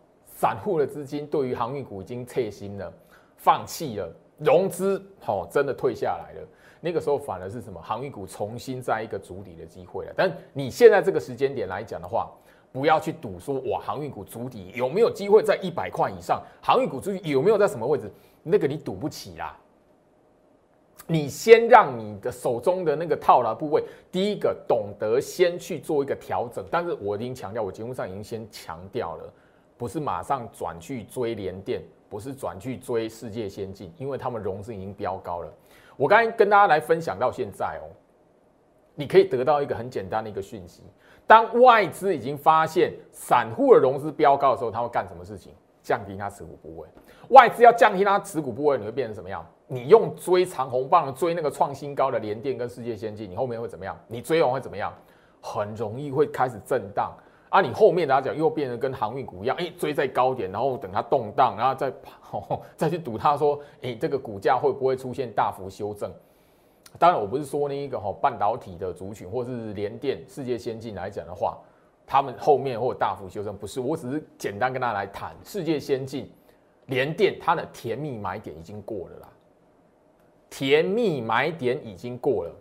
[0.42, 2.92] 散户的资金对于航运股已经撤心了，
[3.38, 6.48] 放弃了融资，好，真的退下来了。
[6.80, 7.80] 那个时候反而是什么？
[7.80, 10.14] 航运股重新在一个筑底的机会了。
[10.18, 12.28] 但你现在这个时间点来讲的话，
[12.72, 16.42] 不要去赌说哇，航运股筑底有没有机会在一百块以上？
[16.60, 18.12] 航运股筑底有没有在什么位置？
[18.42, 19.56] 那个你赌不起啦。
[21.06, 26.66] 你先让你的手中的那个套牢部位，第一个懂得先去做一个调整。
[26.72, 29.34] 但是我已经强调，我节目上已经先强调了，
[29.82, 35.52] 不是马上转去追联电，不是转去追世界先进，因为他们融资已经飙高了。
[35.98, 37.90] 我刚才跟大家来分享到现在哦，
[38.94, 40.84] 你可以得到一个很简单的一个讯息：
[41.26, 45.52] 当外资已经发现散户的融资飙高的时候，他会干什么事情？
[45.82, 46.88] 降低他持股部位。
[47.30, 49.44] 外资要降低他持股部位，你会变成什么样？
[49.66, 54.00] 你用追长红棒、追那个创新高的联电跟世界先进，你后面会怎么样？
[54.06, 54.94] 你追完会怎么样？
[55.42, 57.12] 很容易会开始震荡
[57.52, 57.62] 啊！
[57.62, 61.94] 你后面来讲又变得跟航运股一样，哎，追在高点，然后等它动荡，然后再。
[62.78, 66.10] 再去赌，他说：“诶，这个股价会不会出现大幅修正？”
[66.98, 71.58] 当然，我不是说那一个哈半导体的族群，或是联电、世界先进来讲的话，
[72.08, 73.82] 他们后面或大幅修正，不是。
[73.82, 76.32] 我只是简单跟大家来谈世界先进、
[76.86, 79.28] 联电，它的甜蜜买点已经过了啦，
[80.50, 82.52] 甜蜜买点已经过了，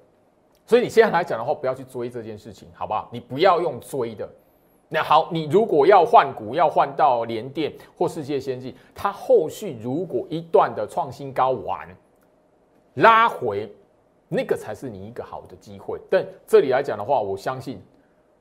[0.67, 3.09] 所以你现在来讲的话，不要去追这件事情，好不好？
[3.13, 4.29] 你不要用追的。
[4.93, 11.89] 那好，你如果要换股，要换到联电或世界先进，它后续如果一段的创新高完
[12.95, 13.73] 拉回，
[14.29, 15.97] 那个才是你一个好的机会。
[16.11, 17.81] 但这里来讲的话，我相信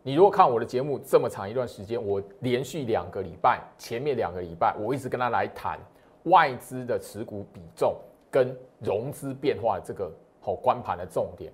[0.02, 5.80] 你如果看我的节目这么长一段时间，我连续两个礼拜，前面两个礼拜我一直跟他来谈
[6.24, 7.96] 外资的持股比重
[8.32, 11.54] 跟融资变化这个好关盘的重点。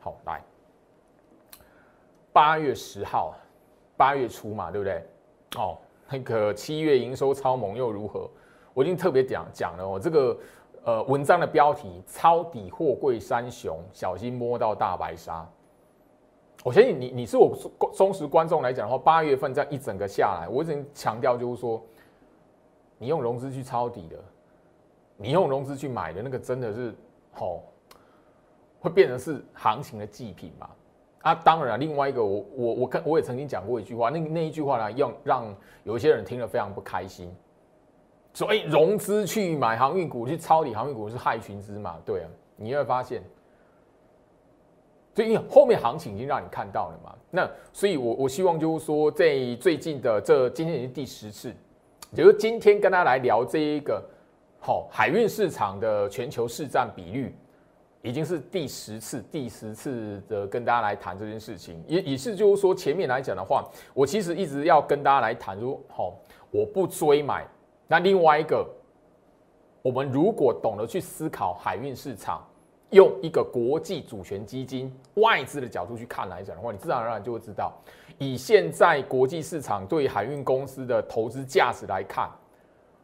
[0.00, 0.42] 好，来
[2.32, 3.36] 八月十号。
[3.96, 5.04] 八月初嘛，对不对？
[5.56, 5.76] 哦，
[6.08, 8.28] 那个七月营收超猛又如何？
[8.74, 10.38] 我已经特别讲讲了哦，这个
[10.84, 15.46] 呃文章的标题：抄底货柜三雄，小心摸到大白鲨。
[16.64, 17.56] 我相信你，你是我
[17.92, 21.82] 忠实观众来讲的话，八月份这样一整个下来，我已经强调就是说，
[22.98, 24.16] 你用融资去抄底的，
[25.16, 26.94] 你用融资去买的那个，真的是
[27.38, 27.60] 哦，
[28.80, 30.70] 会变成是行情的祭品嘛？
[31.22, 37.32] 啊，当然，另外一个，我我我看我也曾经讲过一句话，那那一句话呢，让让有一些人听了非常不开心，
[38.34, 43.22] 所以融资去买航运股，去抄底航运股是害群之马，对啊，你会发现，
[45.14, 51.54] 所以后面行情已经让你看到了嘛，那所以，我我希望就是说，在最近的这今天已经第十次，
[52.10, 54.02] 也就是今天跟大家来聊这一个
[54.58, 57.32] 好海运市场的全球市占比率。
[58.02, 66.12] 已经是第十次、第十次的跟大家来谈这件事情，也也是就是说，前面来讲的话，我其实一直要跟大家来谈说，好，
[66.50, 67.46] 我不追买。
[67.86, 68.68] 那另外一个，
[69.82, 72.44] 我们如果懂得去思考海运市场，
[72.90, 77.72] 用一个国际主权基金、外资的角度去看来讲的话，你自然而然就会知道，
[78.18, 82.28] 以现在国际市场对海运公司的投资价值来看，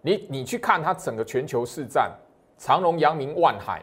[0.03, 2.13] 你你去看它整个全球市占，
[2.59, 3.81] 长荣、阳明、万海。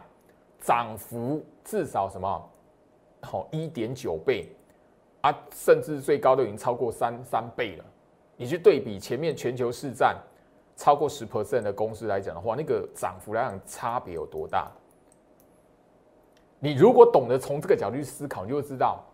[0.66, 2.50] 涨幅至少什么？
[3.22, 4.48] 好一点九倍
[5.20, 7.84] 啊，甚至最高都已经超过三三倍了。
[8.36, 10.16] 你去对比前面全球市占
[10.74, 14.68] 超过十 percent 的公司来讲的话，那个涨幅来讲差别有多大？
[16.58, 19.04] 你如果懂得从这个角度去思考，你就会知道，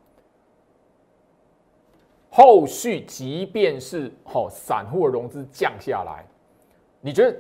[2.31, 6.25] 后续即便是好散户的融资降下来，
[7.03, 7.37] 你觉得？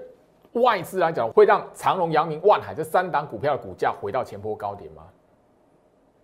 [0.53, 5.05] 外资来讲，会让长隆、阳明、万海这三档股票的股价回到前波高点吗？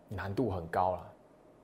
[0.09, 1.03] 难度很高了，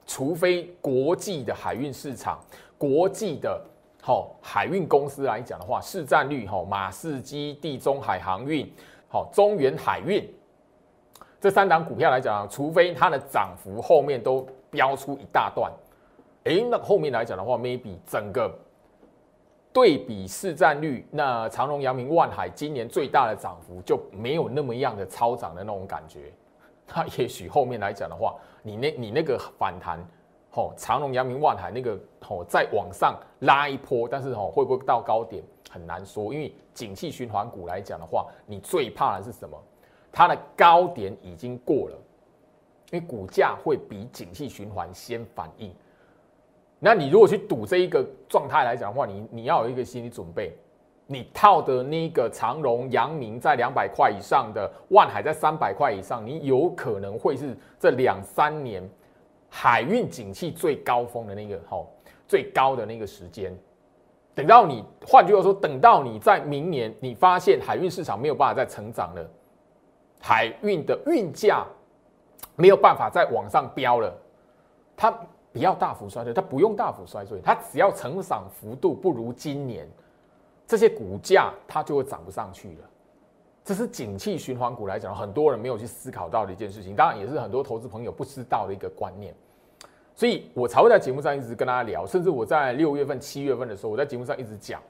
[0.07, 2.39] 除非国际的海运市场、
[2.79, 3.63] 国际的
[4.03, 8.71] 好海运公司来讲的话，市占率哈，马士基、地中海航运、
[9.09, 10.27] 好中原海运
[11.41, 15.71] 这三档股票来讲，除非它的涨幅后面都飙出一大段，
[16.45, 18.51] 哎，那后面来讲的话，maybe 整个。
[19.75, 26.33] 对比市占率，那长荣、阳明、万海今年最大的涨幅就没有那么样的超涨的那种感觉。
[26.95, 29.99] 那也许后面来讲的话，你那、你那个反弹，
[30.53, 39.61] 哦，长荣、阳明、万海那个吼再往上拉一波，但是吼会不会到高点很难说，因为景气循环股来讲的话，你最怕的是什么？
[40.13, 41.99] 它的高点已经过了，
[42.93, 45.75] 因为股价会比景气循环先反应。
[46.85, 50.53] 那你如果去赌这一个状态来讲的话，你你要有一个心理准备，
[51.07, 58.87] 你套的那个长荣、阳明在两百块以上的，万海在三百块以上，你有可能会是这两三年
[59.49, 61.91] 海运景气最高峰的那个吼
[62.29, 63.57] 最高的那个时间。
[64.35, 69.27] 等到你，换句话说，等到你在明年，你发现海运市场没有办法再成长了，
[70.21, 71.65] 海运的运价
[72.57, 74.13] 没有办法再往上飙了，
[74.95, 75.19] 它
[75.55, 79.89] 不要大幅衰退，它不用大幅衰退，它只要成长幅度不如今年。
[80.67, 82.91] 这些股价它就会涨不上去了，
[83.63, 89.33] 这是景气循环股来讲，很多人没有去思考到的一件事情，当然也是很多投资朋友不知道的一个观念。
[90.17, 94.81] 所以我才会在节目上一直跟大家聊，甚至我在六月份、七月份的时候，我在节目上一直讲，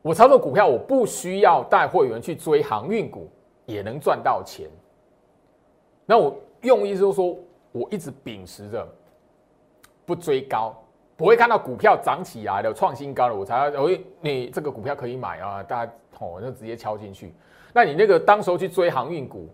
[0.00, 3.28] 我操作股票，我不需要带会员去追航运股，
[3.66, 4.70] 也能赚到钱。
[6.06, 7.36] 那我用意就是说，
[7.72, 8.86] 我一直秉持着
[10.06, 10.74] 不追高。
[11.14, 17.32] 不会看到股票涨起来的创新高了，我才我会你这个股票可以买啊，大家哦就直接敲进去。
[17.72, 19.48] 那你那个当时候去追航运股，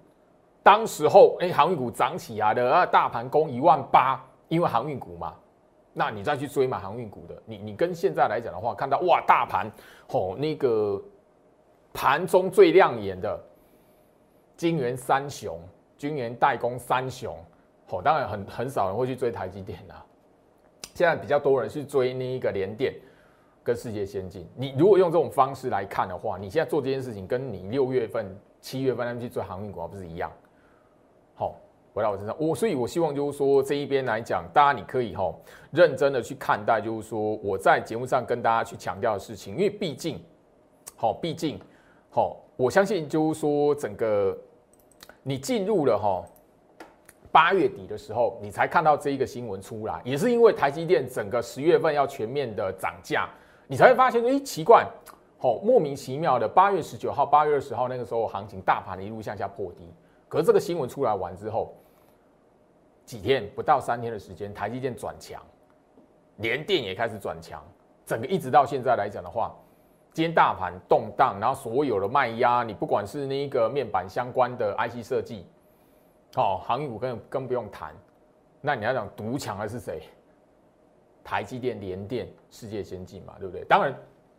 [0.62, 5.34] 当时候哎航运股涨起来的啊，大盘攻一万八，因为航运股嘛，
[5.92, 9.70] 那你再去追买航运股的，你你跟现在来讲的话，看到哇大盘
[10.12, 11.02] 哦那个
[11.92, 13.38] 盘中最亮眼的
[14.56, 15.60] 金元三雄、
[15.98, 17.36] 金元代工三雄，
[17.90, 20.04] 哦当然很很少人会去追台积电啊。
[20.94, 22.92] 现在比较多人去追那一个联电
[23.62, 24.48] 跟世界先进。
[24.56, 28.26] 你如果用这种方式来看的话，你现在做这件事情，跟你六月份、
[28.60, 30.28] 七月份他们去追航运股不是一样？
[31.36, 31.54] 好，
[31.94, 35.32] 回到我身上，我所以，我希望就是说这一边来讲，大家你可以哈
[35.70, 40.20] 认真的去看待，就是说我在节目上跟大家去强调的事情，因为毕竟，
[40.96, 41.60] 好，毕竟，
[42.10, 44.36] 好，我相信就是说整个
[45.22, 46.24] 你进入了哈。
[47.30, 53.28] 八月底的时候，你才看到这一个新闻出来，也是因为台积电整个十月份要全面的涨价，
[53.66, 54.86] 你才会发现，哎，奇怪，
[55.38, 59.92] 好莫名其妙的，八月十九号、八月二十号那个时候行情大盘一路向下破低，
[60.28, 61.76] 可是这个新闻出来完之后，
[63.04, 65.42] 几天不到三天的时间，台积电转强，
[66.36, 67.62] 连电也开始转强，
[68.06, 69.54] 整个一直到现在来讲的话，
[70.12, 75.44] 今天大盘动荡，然后所有的卖压，你不管是那个面板相关的 IC 设计。
[76.36, 77.94] 哦，航运股更更不用谈，
[78.60, 80.02] 那你要讲独强的是谁？
[81.24, 83.64] 台积电、联电、世界先进嘛，对不对？
[83.64, 83.94] 当然，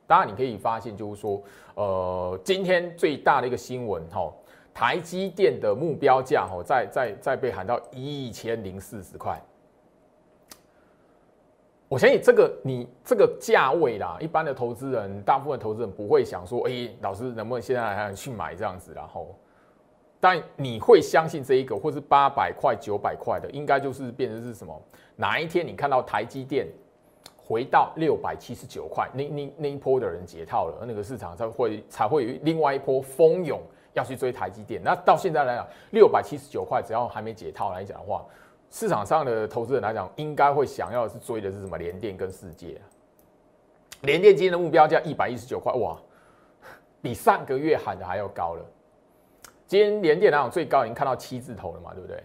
[0.08, 1.44] 当然你可以发现，就是说，
[1.76, 4.32] 呃，今天最大的一个新闻，哈，
[4.74, 9.40] 台积电的目标价，哈，在在在被喊到一千零四十块。
[11.88, 19.36] 我相信这个你这个价位啦，一般的投资人，大部分投资人不会想说，哎，老师能不能现在还去买这样子，然后。
[20.20, 24.82] 但你会相信这一个，或是八百块、九百块的，应该就是变成是什么？
[25.16, 26.68] 哪一天你看到台积电
[27.38, 33.62] 回到六百七十九块，那那那一波的人解套了，那个市场才会才会有另外一波蜂拥
[33.94, 34.82] 要去追台积电。
[34.84, 38.26] 那到现在来讲，六百七十九块，只要还没解套来讲的话，
[38.70, 41.78] 市场上的投资人来讲，应该会想要是追的是什么？
[41.78, 42.80] 联电跟世界。
[44.02, 45.98] 联电今天的目标价一百一十九块，哇，
[47.02, 48.66] 比上个月喊的还要高了。
[49.70, 52.24] 今天连电来讲最高已经看到七字头了嘛，对不对？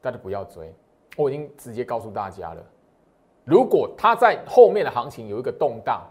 [0.00, 0.74] 大家不要追，
[1.16, 2.60] 我已经直接告诉大家了。
[3.44, 6.04] 如果它在后面的行情有一个动荡，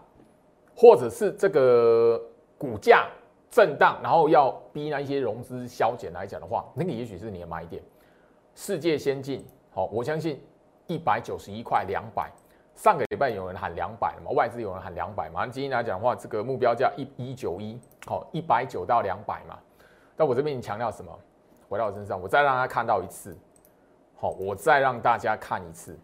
[0.74, 2.18] 或者是这个
[2.56, 3.10] 股价
[3.50, 7.82] 震荡，然后要逼那一些融资消减来讲的话，那个也许是你的买点。
[8.54, 10.42] 世界先进，好，我相信
[10.86, 12.32] 一百九十一块两百，
[12.74, 19.58] 上个礼拜有人喊两百嘛，外资有人喊两百嘛，今天来讲的话，这个目标价一一九一，好，一百九到两百嘛。
[20.18, 21.16] 但我这边强调什么？
[21.68, 23.36] 回到我身上，我再让他看到一次。
[24.16, 25.96] 好，我再让大家看一次。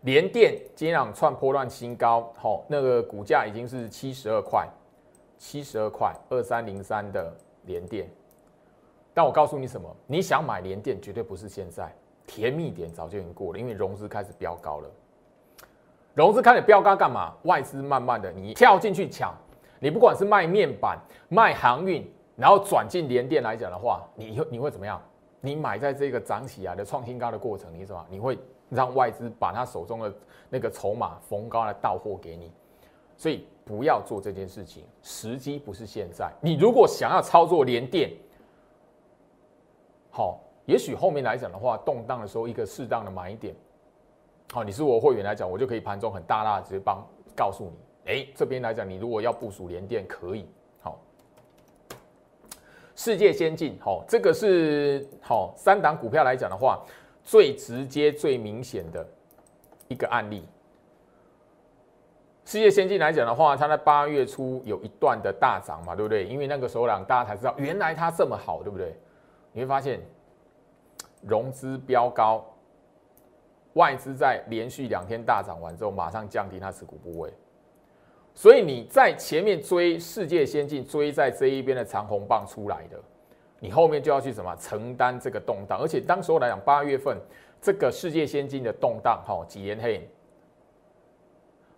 [0.00, 4.66] 联电今天两串波段新高，好，那个股价已经是七十二块，
[5.36, 7.30] 七十二块二三零三的
[7.64, 8.08] 联电。
[9.12, 9.94] 但我告诉你什么？
[10.06, 11.92] 你想买联电，绝对不是现在，
[12.26, 14.90] 甜蜜点早就已经过了，因为融资开始飙高了。
[16.14, 17.34] 融资开始飙高干嘛？
[17.42, 19.36] 外资慢慢的，你跳进去抢。
[19.80, 20.98] 你不管是卖面板、
[21.28, 25.00] 卖航运，然后转进联电来讲的话，你你会怎么样？
[25.40, 28.04] 你买在这个涨起来的创新高的过程，你什么？
[28.10, 28.36] 你会
[28.68, 30.12] 让外资把他手中的
[30.50, 32.52] 那个筹码逢高来到货给你，
[33.16, 36.28] 所以不要做这件事情，时机不是现在。
[36.40, 38.10] 你如果想要操作联电，
[40.10, 43.54] 好，也许后面来讲的话，动荡的时候一个适当的买点，
[44.52, 47.00] 好，你是我会员来讲，我就可以盘中很大大直接帮
[47.36, 47.87] 告诉你。
[48.08, 50.48] 哎，这边来讲，你如果要部署联电，可以。
[50.80, 50.98] 好，
[52.96, 56.82] 世界先进，好，这个是好三档股票来讲的话，
[57.22, 59.06] 最直接、最明显的
[59.88, 60.42] 一个案例。
[62.46, 66.24] 世界先进来讲的话，它在八月初有一段的大涨嘛，对不对？
[66.24, 68.96] 因为那个时候让大家才知道原来它这么好，对不对？
[69.52, 70.00] 你会发现
[71.20, 72.42] 融资飙高，
[73.74, 77.30] 外资在连续两天大涨完之后，马上降低它持股部位。
[78.38, 82.96] 所以你在前面追世界先进，追在这一边的长红棒出来的，
[83.58, 85.76] 你后面就要去什么承担这个动荡。
[85.76, 87.18] 而且当时候来讲，八月份
[87.60, 90.08] 这个世界先进的动荡，哈，几连黑。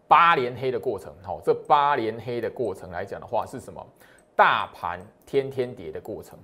[0.06, 3.82] 八连黑的过程，好，这八连黑的过程来讲的话是什么？
[4.36, 6.38] 大盘天天跌的过程。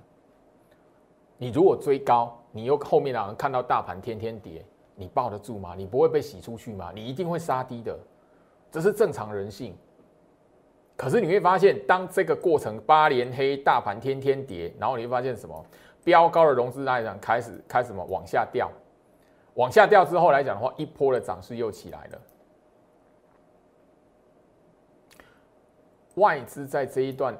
[1.37, 4.65] 你如果追高，你又后面让人看到大盘天天跌，
[4.95, 5.75] 你抱得住吗？
[5.77, 6.91] 你不会被洗出去吗？
[6.95, 7.99] 你一定会杀低的，
[8.71, 9.77] 这是正常人性。
[10.97, 15.65] 可是你会发现，当这个过程八连黑，大盘天天跌，然后你会发现什么？
[16.03, 18.71] 飙高的融资来讲开始开始什么往下掉，
[19.55, 22.21] 往下掉之后来讲的话，一波的涨势又起来了。
[26.15, 27.37] 外资在这一段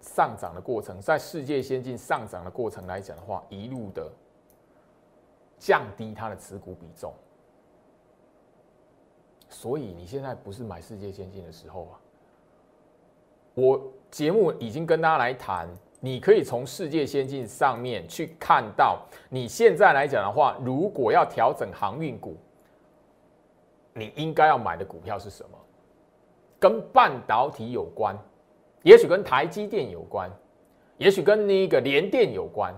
[0.00, 4.12] 上涨的过程，在世界先进上涨的过程来讲的话，一路的
[5.58, 7.12] 降低它的持股比重，
[9.48, 12.00] 所以你现在不是买世界先进的时候啊。
[13.60, 15.68] 我节目已经跟大家来谈，
[16.00, 22.38] 你可以从世界先进上面去看到，你现在来讲的话，如果要调整航运股，
[23.92, 25.58] 你应该要买的股票是什么？
[26.58, 28.16] 跟半导体有关，
[28.82, 30.30] 也许跟台积电有关，
[30.96, 32.74] 也许跟那个联电有关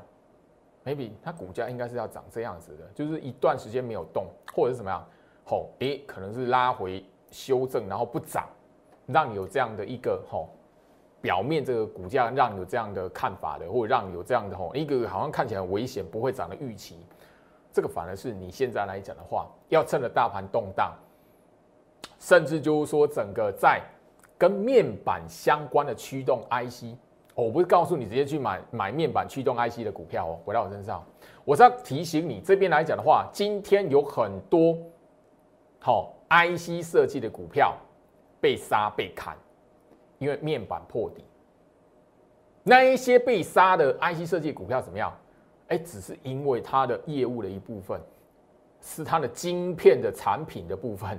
[0.85, 5.07] ，maybe 它股价应该是要长这样子的，就是一段时间没有动，或者是怎么样，
[5.45, 8.49] 吼，诶，可能是拉回修正，然后不涨，
[9.07, 10.49] 让你有这样的一个吼，
[11.23, 16.97] 表面这个股价让有这样的看法的，或者让有这样的吼，一个好像看起来危险不会涨的预期，
[17.73, 20.93] 这个反而是你现在来讲的话，要趁着大盘动荡。
[22.19, 23.81] 甚至就是说，整个在
[24.39, 26.95] 跟面板相关的驱动 IC，
[27.35, 30.39] 哦我不是告诉你直接去买买面板驱动 IC 的股票哦。
[30.45, 31.05] 回到我身上，
[31.45, 34.77] 我是要提醒你，这边来讲的话，今天有很多
[35.81, 37.77] 好 IC 设计的股票
[38.41, 39.37] 被杀被砍，
[40.23, 41.25] 因为面板破底。
[42.63, 45.13] 那一些被杀的 IC 设计股票怎么样？
[45.67, 48.01] 哎，只是因为它的业务的一部分，
[48.81, 51.19] 是它的晶片的产品的部分。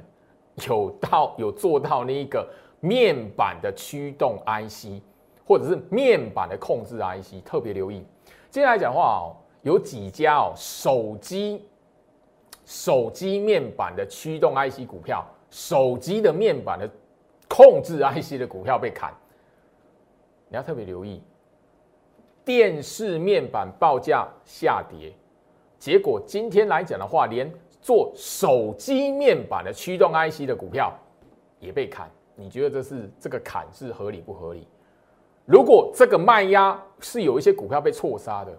[0.67, 2.47] 有到有做到那一个
[2.79, 5.01] 面板的驱动 IC，
[5.45, 8.05] 或者是面板的控制 IC，特别留意。
[8.49, 11.65] 接下来讲话哦，有几家哦，手机
[12.65, 16.87] 手机面板的驱动 IC 股票，手机的面板的
[17.53, 19.13] 控制 IC 的股票被砍，
[20.49, 21.21] 你要特别留意。
[22.43, 25.13] 电视面板报价下跌，
[25.77, 27.51] 结果今天来讲的话，连。
[27.83, 30.97] 做手机面板的驱动 IC 的股票
[31.59, 34.65] 也被砍，你觉得这是这个砍是合理不合理？
[35.43, 38.57] 如果这个卖压是有一些股票被错杀的，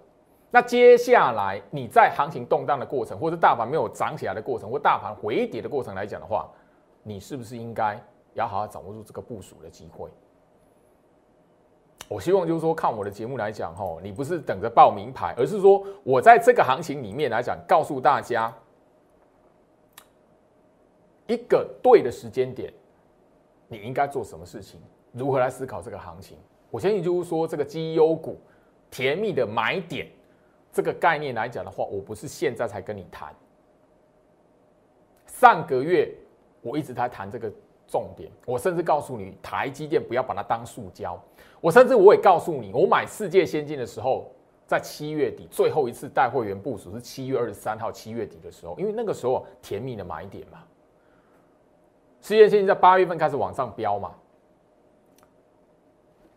[0.50, 6.46] 那接下来你在行情动荡的过程，或者大盘没有涨起来的过程，或大盘回跌的过程来讲的话，
[7.02, 7.98] 你是不是应该
[8.34, 10.10] 要好好掌握住这个部署的机会？
[12.08, 18.54] 我希望就是说，看我的节目来讲，吼，你不是等着报名牌，而是说我在这个行情里面来讲，告诉大家。
[21.26, 22.70] 一个对的时间点，
[23.66, 24.78] 你应该做什么事情？
[25.12, 26.36] 如何来思考这个行情？
[26.70, 28.38] 我相信就是说，这个绩优股
[28.90, 30.06] 甜蜜的买点
[30.70, 33.34] 这个概念来讲的话，我不是现在才跟你谈。
[35.26, 36.14] 上个月
[36.60, 37.50] 我一直在谈这个
[37.86, 41.20] 重点，我甚至告诉你，台积电不要把它当塑胶。
[41.60, 44.30] 我甚至我也告诉你，我买世界先进的时候，
[44.66, 50.64] 在七月底最后一次带会员部署是七月二十三号，七月底的时候，因为那个时候甜蜜的买点嘛。
[52.20, 54.12] 世界先进在八月份开始往上飙嘛？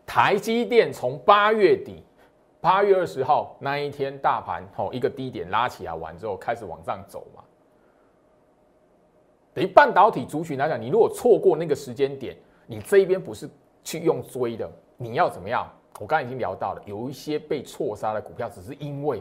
[0.06, 2.02] 台积电从八月底，
[2.60, 7.42] 八月二十号那一天，大盘吼一个低点拉起来完之后，开始往上走嘛。
[9.58, 13.50] 等于半导体族群来讲，你如果错过那个时间点，你这一边不是
[13.82, 15.68] 去用追的，你要怎么样？
[15.98, 19.20] 我刚才已经聊到了，有一些被错杀的股票，只是因为。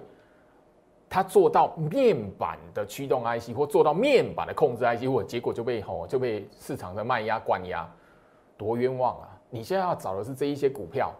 [1.09, 7.89] 它做到面板的驱动 IC，或做到面板的控制 IC，或结果就被吼就被市场的卖压灌压，
[8.57, 9.25] 多冤枉啊！
[9.49, 11.13] 你现在要找的是这一些股票，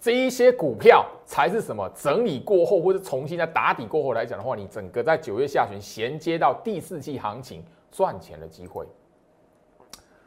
[0.00, 1.88] 这一些股票才是什么？
[1.94, 8.86] 整理过后，或者重新在打底过后来讲的话，你整个在九月下旬衔接到第四季行情赚钱的机会。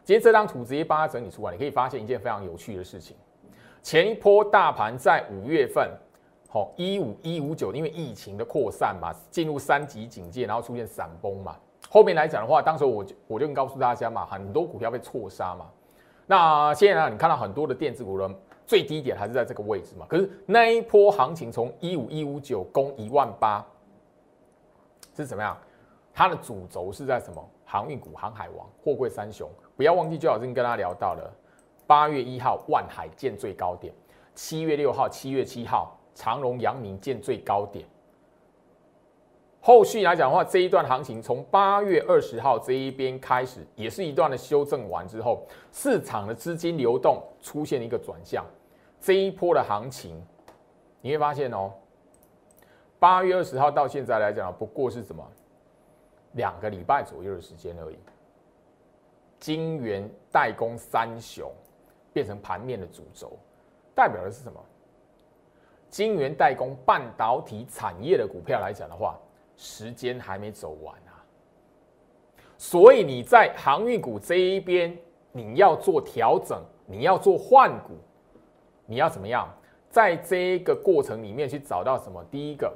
[0.04, 3.16] 今天这张图直接帮他整理出来，你可以发现一件非常有趣的事情：
[3.82, 5.90] 前一波大盘在五月份。
[6.54, 11.56] 好，一五一五九，因为疫情的扩散嘛，进入三级警戒，然后出现闪崩嘛。
[11.90, 15.70] 后面来讲的话，当时我就我就告诉大家嘛，很多股票被错杀嘛。
[16.28, 18.30] 那现在呢，你看到很多的电子股的，
[18.68, 20.06] 最低点还是在这个位置嘛？
[20.10, 23.66] 可是那一波行情从一五一五九攻一万八，
[25.16, 25.58] 是怎么样？
[26.14, 27.44] 它的主轴是在什么？
[27.66, 29.50] 航运股、航海王、货柜三雄。
[29.78, 31.34] 不要忘记，就好像跟大家聊到了
[31.88, 33.94] 八月一号万海见最高点，
[34.36, 37.86] 七月六号、七月七号长荣、阳明见最高点。
[39.62, 48.44] 后续来讲的话，这一段行情从八月二十号这一边开始，也是一段的修正完之后，市场的资金流动出现一个转向。
[49.00, 50.22] 这一波的行情，
[51.00, 51.72] 你会发现哦，
[53.00, 55.24] 八月二十号到现在来讲，不过是什么
[56.34, 57.98] 两个礼拜左右的时间而已。
[59.40, 61.52] 晶圆代工三雄
[62.14, 63.38] 变成盘面的主轴，
[63.96, 64.64] 代表的是什么？
[65.90, 69.20] 晶圆代工半导体产业的股票来讲的话，
[69.58, 71.26] 时间还没走完啊。
[72.58, 74.96] 所以你在航运股这一边，
[75.32, 77.96] 你要做调整，你要做换股，
[78.86, 79.52] 你要怎么样？
[79.90, 82.24] 在这个过程里面去找到什么？
[82.32, 82.74] 第一个。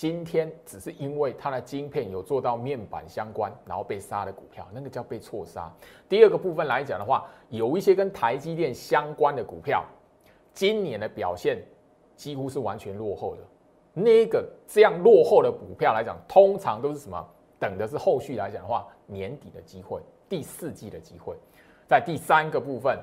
[0.00, 5.70] 今天只是因为它的晶片有做到面板相关，然后被杀的股票，那个叫被错杀。
[6.08, 9.84] 第二个部分来讲的话，有一些跟台积电相关的股票，
[10.54, 11.62] 今年的表现
[12.16, 13.42] 几乎是完全落后的。
[13.92, 17.22] 那个这样落后的股票来讲，通常都是什么？
[17.58, 21.36] 等的是后续来讲的话，年底的机会，第四季的机会。
[21.86, 22.98] 在第三个部分，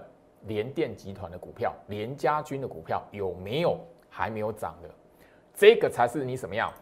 [0.48, 3.78] 联电集团的股票，联家军的股票有没有
[4.10, 4.90] 还没有涨的？
[5.54, 6.74] 这个才是你什么样？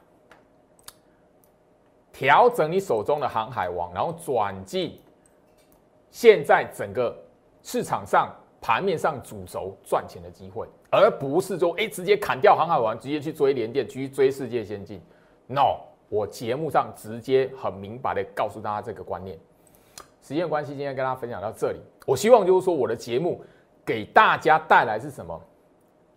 [2.18, 4.98] 调整你手中的航海王，然后转进
[6.10, 7.14] 现在整个
[7.62, 15.02] 市场上盘面上主轴赚钱的机会，而不是说哎直接砍掉航海王，直接去追联电，去追世界先进。
[15.46, 19.38] No，我节目上直接很明白的告诉大家这个观念。
[20.22, 21.82] 时间关系，今天跟大家分享到这里。
[22.06, 23.44] 我希望就是说我的节目
[23.86, 25.38] 给大家带来是什么？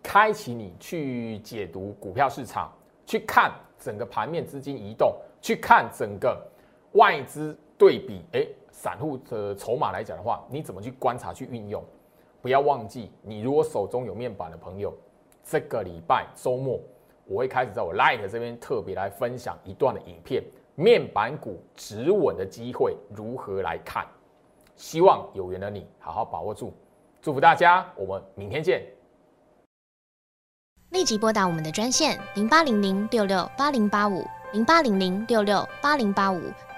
[0.01, 2.71] 开启你去解读股票市场，
[3.05, 5.13] 去看整个盘面资金移动。
[5.41, 6.41] 去看整个
[6.93, 11.83] 外资对比，哎，散户的筹码来讲的话，你怎么去观察、去运用？
[12.41, 14.93] 不要忘记，你如果手中有面板的朋友，
[15.43, 16.79] 这个礼拜周末
[17.25, 20.43] 我会开始在我 Light 这边特别来分享一段的影片，
[20.75, 24.07] 面板股止稳的机会如何来看？
[24.75, 26.73] 希望有缘的你好好把握住，
[27.21, 28.81] 祝福大家，我们明天见。
[30.91, 34.23] 立即拨打我们的专线零八零零六六八零八五。
[34.51, 36.41] 零八零零六六八零八五